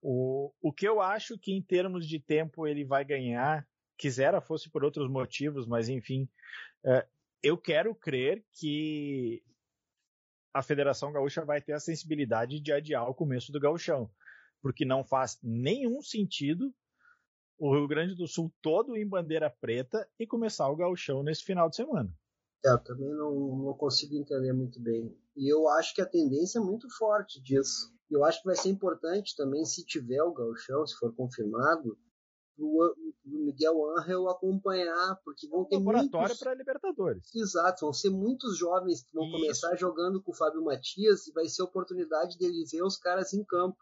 O, 0.00 0.50
o 0.60 0.72
que 0.72 0.88
eu 0.88 1.00
acho 1.00 1.38
que 1.38 1.52
em 1.52 1.62
termos 1.62 2.06
de 2.06 2.18
tempo 2.18 2.66
ele 2.66 2.84
vai 2.84 3.04
ganhar, 3.04 3.68
quisera 3.98 4.40
fosse 4.40 4.70
por 4.70 4.82
outros 4.82 5.10
motivos, 5.10 5.66
mas 5.66 5.90
enfim, 5.90 6.26
é, 6.84 7.06
eu 7.42 7.58
quero 7.58 7.94
crer 7.94 8.42
que 8.54 9.42
a 10.56 10.62
Federação 10.62 11.12
Gaúcha 11.12 11.44
vai 11.44 11.60
ter 11.60 11.74
a 11.74 11.80
sensibilidade 11.80 12.58
de 12.60 12.72
adiar 12.72 13.06
o 13.10 13.14
começo 13.14 13.52
do 13.52 13.60
gauchão, 13.60 14.10
porque 14.62 14.86
não 14.86 15.04
faz 15.04 15.38
nenhum 15.42 16.00
sentido 16.00 16.74
o 17.58 17.74
Rio 17.74 17.86
Grande 17.86 18.14
do 18.14 18.26
Sul 18.26 18.50
todo 18.62 18.96
em 18.96 19.06
bandeira 19.06 19.50
preta 19.50 20.08
e 20.18 20.26
começar 20.26 20.66
o 20.70 20.76
gauchão 20.76 21.22
nesse 21.22 21.44
final 21.44 21.68
de 21.68 21.76
semana. 21.76 22.10
É, 22.64 22.70
eu 22.70 22.78
também 22.78 23.10
não, 23.10 23.34
não 23.66 23.74
consigo 23.74 24.16
entender 24.16 24.54
muito 24.54 24.80
bem. 24.80 25.14
E 25.36 25.52
eu 25.52 25.68
acho 25.68 25.94
que 25.94 26.00
a 26.00 26.06
tendência 26.06 26.58
é 26.58 26.62
muito 26.62 26.88
forte 26.96 27.38
disso. 27.42 27.94
Eu 28.10 28.24
acho 28.24 28.40
que 28.40 28.46
vai 28.46 28.56
ser 28.56 28.70
importante 28.70 29.36
também, 29.36 29.62
se 29.66 29.84
tiver 29.84 30.22
o 30.22 30.32
gauchão, 30.32 30.86
se 30.86 30.96
for 30.96 31.14
confirmado, 31.14 31.98
o 32.58 32.94
Miguel 33.24 33.98
Angel 33.98 34.28
acompanhar, 34.28 35.16
porque 35.24 35.48
vão 35.48 35.64
ter 35.64 35.76
laboratório 35.76 36.28
muitos... 36.28 36.38
para 36.38 36.54
Libertadores. 36.54 37.34
Exato, 37.34 37.84
vão 37.86 37.92
ser 37.92 38.10
muitos 38.10 38.56
jovens 38.56 39.02
que 39.02 39.12
vão 39.12 39.26
Isso. 39.26 39.36
começar 39.36 39.76
jogando 39.76 40.22
com 40.22 40.32
o 40.32 40.34
Fábio 40.34 40.64
Matias 40.64 41.26
e 41.26 41.32
vai 41.32 41.46
ser 41.46 41.62
a 41.62 41.66
oportunidade 41.66 42.38
dele 42.38 42.64
ver 42.70 42.82
os 42.82 42.96
caras 42.96 43.32
em 43.32 43.44
campo. 43.44 43.76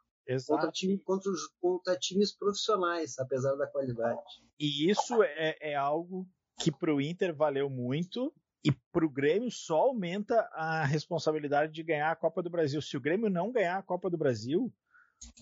Contra, 0.46 0.70
time, 0.70 0.98
contra, 1.00 1.30
contra, 1.60 1.98
times 1.98 2.34
profissionais, 2.34 3.18
apesar 3.18 3.56
da 3.56 3.66
qualidade. 3.66 4.22
E 4.58 4.90
isso 4.90 5.22
é, 5.22 5.54
é 5.60 5.74
algo 5.74 6.26
que 6.58 6.72
para 6.72 6.94
o 6.94 7.00
Inter 7.00 7.37
valeu 7.37 7.68
muito 7.68 8.32
e 8.64 8.72
para 8.90 9.04
o 9.04 9.10
Grêmio 9.10 9.50
só 9.50 9.76
aumenta 9.76 10.48
a 10.52 10.87
responsabilidade 10.87 11.72
de 11.72 11.82
ganhar 11.82 12.10
a 12.10 12.16
Copa 12.16 12.42
do 12.42 12.48
Brasil. 12.48 12.80
Se 12.80 12.96
o 12.96 13.00
Grêmio 13.00 13.28
não 13.28 13.52
ganhar 13.52 13.76
a 13.76 13.82
Copa 13.82 14.08
do 14.08 14.16
Brasil, 14.16 14.72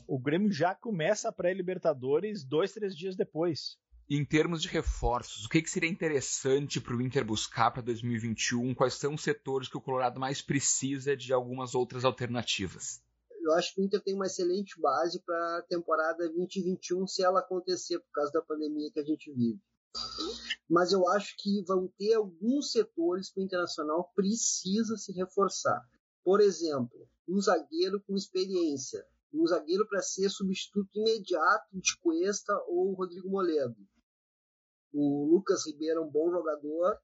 o 0.06 0.18
Grêmio 0.18 0.50
já 0.50 0.74
começa 0.74 1.28
a 1.28 1.32
pré-Libertadores 1.32 2.44
dois, 2.44 2.72
três 2.72 2.96
dias 2.96 3.16
depois. 3.16 3.76
Em 4.10 4.24
termos 4.24 4.60
de 4.60 4.68
reforços, 4.68 5.44
o 5.44 5.48
que, 5.48 5.62
que 5.62 5.70
seria 5.70 5.88
interessante 5.88 6.80
para 6.80 6.96
o 6.96 7.00
Inter 7.00 7.24
buscar 7.24 7.70
para 7.70 7.82
2021? 7.82 8.74
Quais 8.74 8.94
são 8.94 9.14
os 9.14 9.22
setores 9.22 9.68
que 9.68 9.76
o 9.76 9.80
Colorado 9.80 10.20
mais 10.20 10.42
precisa 10.42 11.16
de 11.16 11.32
algumas 11.32 11.74
outras 11.74 12.04
alternativas? 12.04 13.00
eu 13.42 13.52
acho 13.54 13.74
que 13.74 13.80
o 13.80 13.84
Inter 13.84 14.00
tem 14.00 14.14
uma 14.14 14.26
excelente 14.26 14.80
base 14.80 15.20
para 15.20 15.58
a 15.58 15.62
temporada 15.62 16.28
2021, 16.28 17.06
se 17.06 17.22
ela 17.22 17.40
acontecer, 17.40 17.98
por 17.98 18.12
causa 18.12 18.32
da 18.32 18.40
pandemia 18.40 18.90
que 18.90 19.00
a 19.00 19.04
gente 19.04 19.32
vive. 19.32 19.60
Mas 20.70 20.92
eu 20.92 21.06
acho 21.08 21.34
que 21.38 21.62
vão 21.66 21.88
ter 21.98 22.14
alguns 22.14 22.70
setores 22.70 23.30
que 23.30 23.40
o 23.40 23.42
Internacional 23.42 24.10
precisa 24.14 24.96
se 24.96 25.12
reforçar. 25.12 25.82
Por 26.24 26.40
exemplo, 26.40 27.08
um 27.28 27.40
zagueiro 27.40 28.00
com 28.00 28.16
experiência, 28.16 29.04
um 29.32 29.46
zagueiro 29.46 29.86
para 29.88 30.02
ser 30.02 30.28
substituto 30.28 30.90
imediato 30.94 31.80
de 31.80 31.96
Cuesta 31.98 32.52
ou 32.68 32.92
Rodrigo 32.92 33.28
Moledo. 33.28 33.76
O 34.92 35.24
Lucas 35.24 35.66
Ribeiro 35.66 36.00
é 36.00 36.04
um 36.04 36.10
bom 36.10 36.30
jogador, 36.30 36.98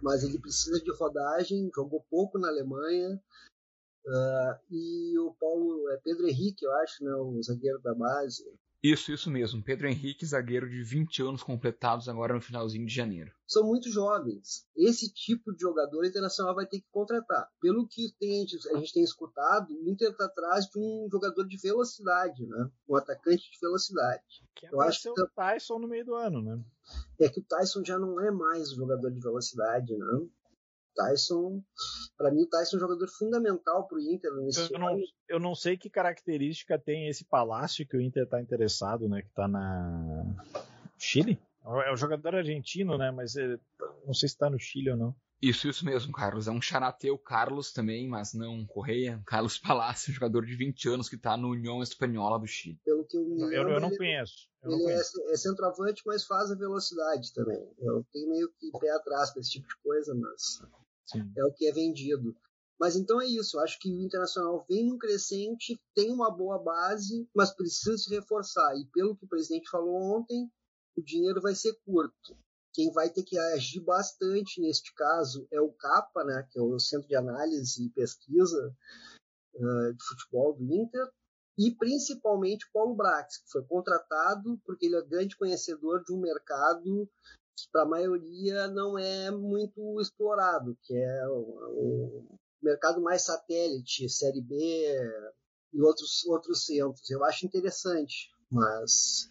mas 0.00 0.22
ele 0.22 0.38
precisa 0.38 0.80
de 0.80 0.92
rodagem, 0.92 1.70
jogou 1.74 2.04
pouco 2.08 2.38
na 2.38 2.48
Alemanha, 2.48 3.20
Uh, 4.04 4.58
e 4.68 5.16
o 5.18 5.32
Paulo, 5.34 5.88
é 5.90 5.96
Pedro 5.98 6.26
Henrique, 6.26 6.64
eu 6.64 6.72
acho, 6.78 7.04
né, 7.04 7.14
o 7.14 7.40
zagueiro 7.40 7.80
da 7.80 7.94
base. 7.94 8.44
Isso, 8.82 9.12
isso 9.12 9.30
mesmo. 9.30 9.62
Pedro 9.62 9.86
Henrique, 9.86 10.26
zagueiro 10.26 10.68
de 10.68 10.82
20 10.82 11.22
anos 11.22 11.42
completados 11.42 12.08
agora 12.08 12.34
no 12.34 12.40
finalzinho 12.40 12.84
de 12.84 12.92
janeiro. 12.92 13.30
São 13.46 13.64
muito 13.64 13.88
jovens. 13.88 14.66
Esse 14.74 15.12
tipo 15.12 15.52
de 15.54 15.60
jogador 15.60 16.04
internacional 16.04 16.52
vai 16.52 16.66
ter 16.66 16.80
que 16.80 16.88
contratar. 16.90 17.48
Pelo 17.60 17.86
que 17.86 18.12
tem, 18.18 18.44
a 18.74 18.78
gente 18.78 18.92
tem 18.92 19.04
escutado, 19.04 19.72
o 19.72 19.88
Inter 19.88 20.10
está 20.10 20.24
atrás 20.24 20.66
de 20.66 20.80
um 20.80 21.08
jogador 21.08 21.46
de 21.46 21.56
velocidade, 21.58 22.44
né? 22.44 22.68
Um 22.88 22.96
atacante 22.96 23.48
de 23.52 23.58
velocidade. 23.60 24.42
Que 24.56 24.66
Eu 24.66 24.80
acho 24.80 25.14
que 25.14 25.20
o 25.20 25.28
Tyson 25.28 25.78
no 25.78 25.86
meio 25.86 26.04
do 26.04 26.14
ano, 26.14 26.42
né? 26.42 26.60
É 27.20 27.28
que 27.28 27.38
o 27.38 27.44
Tyson 27.44 27.84
já 27.84 27.98
não 27.98 28.20
é 28.20 28.32
mais 28.32 28.72
um 28.72 28.76
jogador 28.76 29.12
de 29.12 29.20
velocidade, 29.20 29.96
né? 29.96 30.26
Tyson, 30.94 31.62
para 32.16 32.30
mim, 32.30 32.42
o 32.42 32.48
Tyson 32.48 32.76
é 32.76 32.78
um 32.78 32.80
jogador 32.80 33.08
fundamental 33.08 33.86
para 33.86 33.98
o 33.98 34.00
Inter 34.00 34.32
nesse 34.34 34.72
eu 34.72 34.78
não, 34.78 35.00
eu 35.28 35.40
não 35.40 35.54
sei 35.54 35.76
que 35.76 35.90
característica 35.90 36.78
tem 36.78 37.08
esse 37.08 37.24
palácio 37.24 37.86
que 37.86 37.96
o 37.96 38.00
Inter 38.00 38.24
está 38.24 38.40
interessado, 38.40 39.08
né? 39.08 39.22
Que 39.22 39.28
está 39.28 39.48
na 39.48 40.24
Chile. 40.98 41.38
É 41.64 41.92
um 41.92 41.96
jogador 41.96 42.34
argentino, 42.34 42.98
né? 42.98 43.10
Mas 43.10 43.36
é, 43.36 43.58
não 44.04 44.14
sei 44.14 44.28
se 44.28 44.34
está 44.34 44.50
no 44.50 44.58
Chile 44.58 44.90
ou 44.90 44.96
não. 44.96 45.14
Isso, 45.42 45.68
isso 45.68 45.84
mesmo, 45.84 46.12
Carlos. 46.12 46.46
É 46.46 46.52
um 46.52 46.62
charateu 46.62 47.18
Carlos 47.18 47.72
também, 47.72 48.08
mas 48.08 48.32
não 48.32 48.64
Correia. 48.64 49.20
Carlos 49.26 49.58
Palácio, 49.58 50.12
jogador 50.12 50.46
de 50.46 50.54
20 50.54 50.88
anos 50.88 51.08
que 51.08 51.16
está 51.16 51.36
no 51.36 51.48
União 51.48 51.82
Espanhola 51.82 52.38
do 52.38 52.46
Chile. 52.46 52.78
Pelo 52.84 53.04
que 53.04 53.16
eu 53.16 53.24
me 53.24 53.40
lembro, 53.40 53.56
eu, 53.56 53.68
eu 53.70 53.80
não 53.80 53.88
ele, 53.88 53.98
conheço. 53.98 54.48
Eu 54.62 54.70
ele 54.70 54.78
não 54.78 54.88
é, 54.88 54.92
conheço. 54.92 55.32
é, 55.32 55.36
centroavante, 55.36 56.02
mas 56.06 56.24
faz 56.24 56.52
a 56.52 56.54
velocidade 56.54 57.34
também. 57.34 57.60
Eu 57.80 58.06
tenho 58.12 58.30
meio 58.30 58.52
que 58.52 58.70
pé 58.78 58.90
atrás 58.92 59.32
com 59.32 59.40
esse 59.40 59.50
tipo 59.50 59.66
de 59.66 59.76
coisa, 59.82 60.14
mas 60.14 60.62
Sim. 61.06 61.30
é 61.36 61.44
o 61.44 61.52
que 61.52 61.66
é 61.66 61.72
vendido. 61.72 62.36
Mas 62.78 62.96
então 62.96 63.20
é 63.20 63.26
isso. 63.26 63.56
Eu 63.56 63.62
acho 63.62 63.78
que 63.78 63.88
o 63.88 64.02
Internacional 64.02 64.64
vem 64.68 64.86
num 64.86 64.98
crescente, 64.98 65.80
tem 65.94 66.10
uma 66.10 66.30
boa 66.30 66.58
base, 66.58 67.28
mas 67.34 67.54
precisa 67.54 67.96
se 67.96 68.10
reforçar. 68.10 68.76
E 68.76 68.86
pelo 68.86 69.16
que 69.16 69.24
o 69.24 69.28
presidente 69.28 69.70
falou 69.70 70.18
ontem, 70.18 70.50
o 70.96 71.02
dinheiro 71.02 71.40
vai 71.40 71.54
ser 71.54 71.74
curto. 71.84 72.36
Quem 72.72 72.90
vai 72.90 73.10
ter 73.10 73.22
que 73.22 73.38
agir 73.38 73.80
bastante 73.80 74.60
neste 74.60 74.94
caso 74.94 75.46
é 75.52 75.60
o 75.60 75.72
CAPA, 75.72 76.24
né, 76.24 76.48
que 76.50 76.58
é 76.58 76.62
o 76.62 76.78
Centro 76.78 77.06
de 77.06 77.14
Análise 77.14 77.84
e 77.84 77.90
Pesquisa 77.90 78.74
uh, 79.54 79.94
de 79.94 80.04
Futebol 80.04 80.54
do 80.54 80.74
Inter, 80.74 81.06
e 81.58 81.74
principalmente 81.76 82.68
Paulo 82.72 82.94
Brax, 82.94 83.38
que 83.38 83.50
foi 83.50 83.62
contratado 83.64 84.58
porque 84.64 84.86
ele 84.86 84.96
é 84.96 85.02
grande 85.02 85.36
conhecedor 85.36 86.02
de 86.02 86.12
um 86.12 86.20
mercado 86.20 87.08
para 87.70 87.82
a 87.82 87.88
maioria 87.88 88.68
não 88.68 88.98
é 88.98 89.30
muito 89.30 90.00
explorado, 90.00 90.76
que 90.82 90.94
é 90.94 91.28
o, 91.28 91.40
o 91.70 92.38
mercado 92.62 93.00
mais 93.00 93.24
satélite, 93.24 94.08
Série 94.08 94.40
B 94.40 94.56
e 95.72 95.80
outros, 95.80 96.24
outros 96.26 96.66
centros. 96.66 97.10
Eu 97.10 97.24
acho 97.24 97.46
interessante, 97.46 98.30
mas 98.50 99.28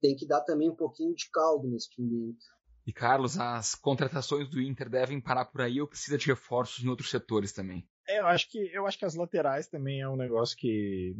tem 0.00 0.16
que 0.16 0.26
dar 0.26 0.42
também 0.42 0.70
um 0.70 0.76
pouquinho 0.76 1.14
de 1.14 1.30
caldo 1.30 1.68
nesse 1.68 1.88
Inter. 2.00 2.54
E 2.86 2.92
Carlos, 2.92 3.38
as 3.38 3.74
contratações 3.74 4.48
do 4.50 4.60
Inter 4.60 4.90
devem 4.90 5.20
parar 5.20 5.46
por 5.46 5.62
aí 5.62 5.80
ou 5.80 5.88
precisa 5.88 6.18
de 6.18 6.26
reforços 6.26 6.84
em 6.84 6.88
outros 6.88 7.08
setores 7.08 7.52
também? 7.52 7.88
É, 8.06 8.20
eu 8.20 8.26
acho 8.26 8.50
que 8.50 8.58
eu 8.74 8.86
acho 8.86 8.98
que 8.98 9.06
as 9.06 9.14
laterais 9.14 9.66
também 9.66 10.02
é 10.02 10.08
um 10.08 10.16
negócio 10.16 10.56
que 10.56 11.16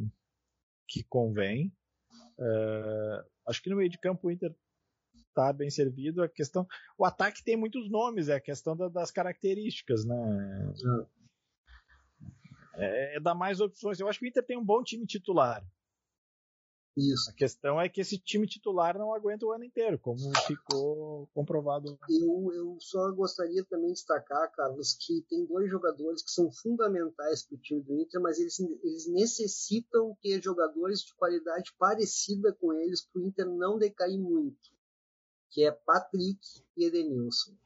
que 0.87 1.03
convém. 1.05 1.73
Uh, 2.39 3.25
acho 3.49 3.63
que 3.63 3.71
no 3.71 3.77
meio 3.77 3.89
de 3.89 3.99
campo 3.99 4.29
o 4.29 4.31
Inter 4.31 4.55
está 5.35 5.53
bem 5.53 5.69
servido. 5.69 6.23
A 6.23 6.29
questão, 6.29 6.67
o 6.97 7.05
ataque 7.05 7.43
tem 7.43 7.57
muitos 7.57 7.91
nomes, 7.91 8.29
é 8.29 8.35
a 8.35 8.41
questão 8.41 8.77
da, 8.77 8.89
das 8.89 9.11
características, 9.11 10.05
né? 10.05 10.73
É, 12.77 13.17
é 13.17 13.21
dar 13.21 13.35
mais 13.35 13.61
opções. 13.61 13.99
Eu 13.99 14.09
acho 14.09 14.19
que 14.19 14.25
o 14.25 14.29
Inter 14.29 14.45
tem 14.45 14.57
um 14.57 14.65
bom 14.65 14.83
time 14.83 15.07
titular. 15.07 15.65
Isso. 16.97 17.29
A 17.29 17.33
questão 17.33 17.81
é 17.81 17.89
que 17.89 18.01
esse 18.01 18.17
time 18.19 18.47
titular 18.47 18.97
não 18.97 19.13
aguenta 19.13 19.45
o 19.45 19.51
ano 19.51 19.65
inteiro, 19.65 19.99
como 19.99 20.17
ficou 20.47 21.29
comprovado. 21.35 21.99
Eu, 22.09 22.53
eu 22.55 22.77
só 22.79 23.11
gostaria 23.11 23.65
também 23.65 23.89
de 23.89 23.95
destacar, 23.95 24.53
Carlos, 24.53 24.95
que 24.95 25.23
tem 25.29 25.45
dois 25.45 25.69
jogadores 25.69 26.23
que 26.23 26.31
são 26.31 26.53
fundamentais 26.53 27.45
para 27.45 27.57
o 27.57 27.61
time 27.61 27.83
do 27.83 28.01
Inter, 28.01 28.21
mas 28.21 28.39
eles, 28.39 28.61
eles 28.61 29.09
necessitam 29.09 30.17
ter 30.23 30.41
jogadores 30.41 31.01
de 31.01 31.13
qualidade 31.17 31.75
parecida 31.77 32.53
com 32.53 32.73
eles 32.73 33.05
para 33.05 33.21
o 33.21 33.27
Inter 33.27 33.47
não 33.47 33.77
decair 33.77 34.21
muito, 34.21 34.71
que 35.55 35.65
é 35.65 35.71
Patrick 35.71 36.41
e 36.77 36.85
Edenilson 36.85 37.57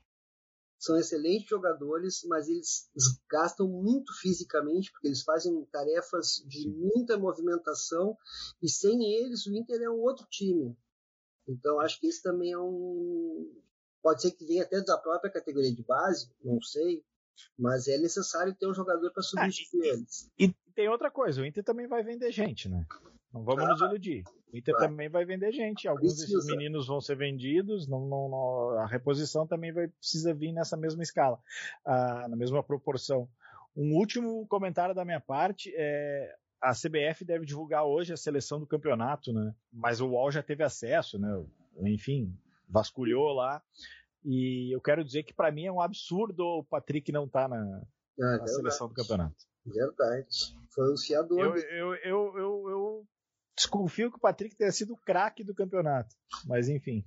são 0.78 0.96
excelentes 0.96 1.48
jogadores, 1.48 2.22
mas 2.24 2.48
eles 2.48 2.88
gastam 3.28 3.66
muito 3.66 4.12
fisicamente, 4.20 4.92
porque 4.92 5.08
eles 5.08 5.22
fazem 5.22 5.64
tarefas 5.72 6.44
de 6.46 6.68
muita 6.68 7.18
movimentação, 7.18 8.16
e 8.62 8.68
sem 8.68 9.12
eles 9.12 9.44
o 9.46 9.54
Inter 9.56 9.82
é 9.82 9.90
um 9.90 10.00
outro 10.00 10.24
time. 10.30 10.76
Então 11.48 11.80
acho 11.80 11.98
que 11.98 12.06
isso 12.06 12.22
também 12.22 12.52
é 12.52 12.58
um. 12.58 13.50
Pode 14.00 14.22
ser 14.22 14.30
que 14.32 14.46
venha 14.46 14.62
até 14.62 14.80
da 14.80 14.96
própria 14.98 15.32
categoria 15.32 15.74
de 15.74 15.82
base, 15.82 16.30
não 16.44 16.60
sei, 16.62 17.02
mas 17.58 17.88
é 17.88 17.98
necessário 17.98 18.54
ter 18.54 18.68
um 18.68 18.74
jogador 18.74 19.10
para 19.12 19.22
substituir 19.22 19.82
ah, 19.82 19.86
e, 19.86 19.88
eles. 19.88 20.30
E 20.38 20.54
tem 20.78 20.88
outra 20.88 21.10
coisa, 21.10 21.42
o 21.42 21.44
Inter 21.44 21.64
também 21.64 21.88
vai 21.88 22.04
vender 22.04 22.30
gente, 22.30 22.68
né? 22.68 22.86
Não 23.34 23.42
vamos 23.42 23.64
ah, 23.64 23.68
nos 23.70 23.80
iludir. 23.80 24.22
O 24.52 24.56
Inter 24.56 24.76
ah, 24.76 24.78
também 24.78 25.08
vai 25.08 25.24
vender 25.24 25.50
gente. 25.50 25.88
Alguns 25.88 26.14
precisa. 26.14 26.36
desses 26.36 26.46
meninos 26.46 26.86
vão 26.86 27.00
ser 27.00 27.16
vendidos. 27.16 27.88
Não, 27.88 28.06
não, 28.06 28.28
não, 28.28 28.70
a 28.78 28.86
reposição 28.86 29.44
também 29.44 29.72
vai 29.72 29.88
precisa 29.88 30.32
vir 30.32 30.52
nessa 30.52 30.76
mesma 30.76 31.02
escala, 31.02 31.36
ah, 31.84 32.28
na 32.28 32.36
mesma 32.36 32.62
proporção. 32.62 33.28
Um 33.76 33.96
último 33.96 34.46
comentário 34.46 34.94
da 34.94 35.04
minha 35.04 35.20
parte 35.20 35.72
é 35.74 36.32
a 36.62 36.70
CBF 36.70 37.24
deve 37.24 37.44
divulgar 37.44 37.84
hoje 37.84 38.12
a 38.12 38.16
seleção 38.16 38.60
do 38.60 38.66
campeonato, 38.66 39.32
né? 39.32 39.52
Mas 39.72 40.00
o 40.00 40.06
UOL 40.06 40.30
já 40.30 40.44
teve 40.44 40.62
acesso, 40.62 41.18
né? 41.18 41.44
Enfim, 41.86 42.32
vasculhou 42.68 43.32
lá. 43.32 43.60
E 44.24 44.72
eu 44.72 44.80
quero 44.80 45.04
dizer 45.04 45.24
que 45.24 45.34
para 45.34 45.50
mim 45.50 45.66
é 45.66 45.72
um 45.72 45.80
absurdo 45.80 46.44
o 46.44 46.64
Patrick 46.64 47.10
não 47.10 47.24
estar 47.24 47.48
tá 47.48 47.56
na, 47.56 47.82
ah, 48.20 48.36
na 48.38 48.46
seleção 48.46 48.86
do 48.86 48.94
campeonato. 48.94 49.47
Verdade. 49.72 50.56
Foi 50.74 50.92
o 50.92 50.96
fiador. 50.96 51.40
Eu, 51.40 51.56
eu, 51.56 51.94
eu, 51.94 52.38
eu, 52.38 52.70
eu 52.70 53.08
desconfio 53.56 54.10
que 54.10 54.16
o 54.16 54.20
Patrick 54.20 54.56
tenha 54.56 54.72
sido 54.72 54.94
o 54.94 54.98
craque 54.98 55.42
do 55.42 55.54
campeonato. 55.54 56.14
Mas 56.46 56.68
enfim. 56.68 57.04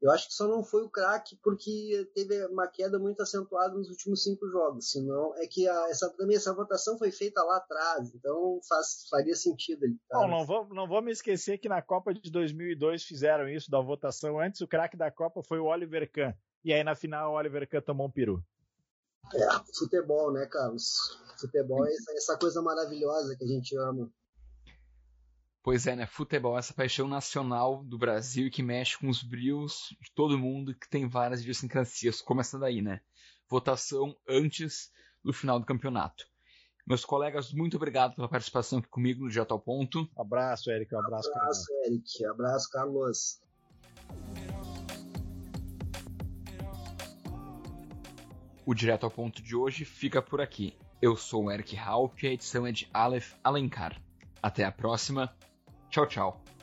Eu 0.00 0.10
acho 0.10 0.28
que 0.28 0.34
só 0.34 0.46
não 0.46 0.62
foi 0.62 0.82
o 0.82 0.90
craque 0.90 1.36
porque 1.42 2.08
teve 2.14 2.46
uma 2.46 2.68
queda 2.68 2.98
muito 2.98 3.22
acentuada 3.22 3.74
nos 3.74 3.88
últimos 3.88 4.22
cinco 4.22 4.46
jogos. 4.48 4.90
Senão, 4.90 5.34
é 5.36 5.46
que 5.46 5.66
a, 5.66 5.88
essa, 5.88 6.10
também 6.10 6.36
essa 6.36 6.54
votação 6.54 6.98
foi 6.98 7.10
feita 7.10 7.42
lá 7.42 7.56
atrás, 7.56 8.14
então 8.14 8.60
faz, 8.68 9.06
faria 9.10 9.34
sentido. 9.34 9.84
Ele 9.84 9.98
tá? 10.08 10.18
Bom, 10.18 10.28
não 10.28 10.44
vou, 10.44 10.68
não 10.68 10.86
vou 10.86 11.00
me 11.00 11.10
esquecer 11.10 11.58
que 11.58 11.68
na 11.68 11.80
Copa 11.80 12.12
de 12.12 12.30
2002 12.30 13.04
fizeram 13.04 13.48
isso 13.48 13.70
da 13.70 13.80
votação. 13.80 14.38
Antes, 14.38 14.60
o 14.60 14.68
craque 14.68 14.96
da 14.96 15.10
Copa 15.10 15.42
foi 15.42 15.58
o 15.58 15.64
Oliver 15.64 16.10
Kahn. 16.12 16.34
E 16.62 16.72
aí, 16.72 16.84
na 16.84 16.94
final, 16.94 17.32
o 17.32 17.36
Oliver 17.36 17.66
Kahn 17.66 17.80
tomou 17.80 18.06
um 18.06 18.10
peru. 18.10 18.42
É, 19.34 19.48
futebol, 19.76 20.32
né, 20.32 20.46
Carlos? 20.46 21.18
Futebol 21.38 21.86
é 21.86 21.90
essa, 21.90 22.12
essa 22.12 22.38
coisa 22.38 22.62
maravilhosa 22.62 23.36
que 23.36 23.44
a 23.44 23.48
gente 23.48 23.76
ama. 23.76 24.10
Pois 25.62 25.86
é, 25.86 25.96
né? 25.96 26.06
Futebol, 26.06 26.56
essa 26.56 26.72
paixão 26.72 27.08
nacional 27.08 27.82
do 27.82 27.98
Brasil 27.98 28.48
que 28.50 28.62
mexe 28.62 28.96
com 28.96 29.08
os 29.08 29.22
brios 29.22 29.88
de 30.00 30.12
todo 30.14 30.38
mundo, 30.38 30.74
que 30.74 30.88
tem 30.88 31.08
várias 31.08 31.40
idiosincrasias, 31.40 32.20
começando 32.22 32.64
aí, 32.64 32.80
né? 32.80 33.00
Votação 33.48 34.16
antes 34.28 34.92
do 35.24 35.32
final 35.32 35.58
do 35.58 35.66
campeonato. 35.66 36.24
Meus 36.86 37.04
colegas, 37.04 37.52
muito 37.52 37.76
obrigado 37.76 38.14
pela 38.14 38.28
participação 38.28 38.78
aqui 38.78 38.88
comigo 38.88 39.24
no 39.24 39.28
Direto 39.28 39.50
ao 39.50 39.58
Ponto. 39.58 40.08
Abraço, 40.16 40.70
Eric. 40.70 40.94
Um 40.94 41.00
abraço, 41.00 41.28
abraço 41.30 41.66
Carlos. 41.66 41.86
Eric. 41.86 42.26
Abraço, 42.26 42.70
Carlos. 42.70 43.40
O 48.64 48.72
Direto 48.72 49.02
ao 49.02 49.10
Ponto 49.10 49.42
de 49.42 49.56
hoje 49.56 49.84
fica 49.84 50.22
por 50.22 50.40
aqui. 50.40 50.78
Eu 51.00 51.16
sou 51.16 51.44
o 51.44 51.50
Eric 51.50 51.76
Halp 51.76 52.22
e 52.22 52.28
a 52.28 52.32
edição 52.32 52.66
é 52.66 52.72
de 52.72 52.88
Aleph 52.92 53.34
Alencar. 53.44 54.00
Até 54.42 54.64
a 54.64 54.72
próxima 54.72 55.34
Tchau, 55.90 56.06
tchau. 56.06 56.55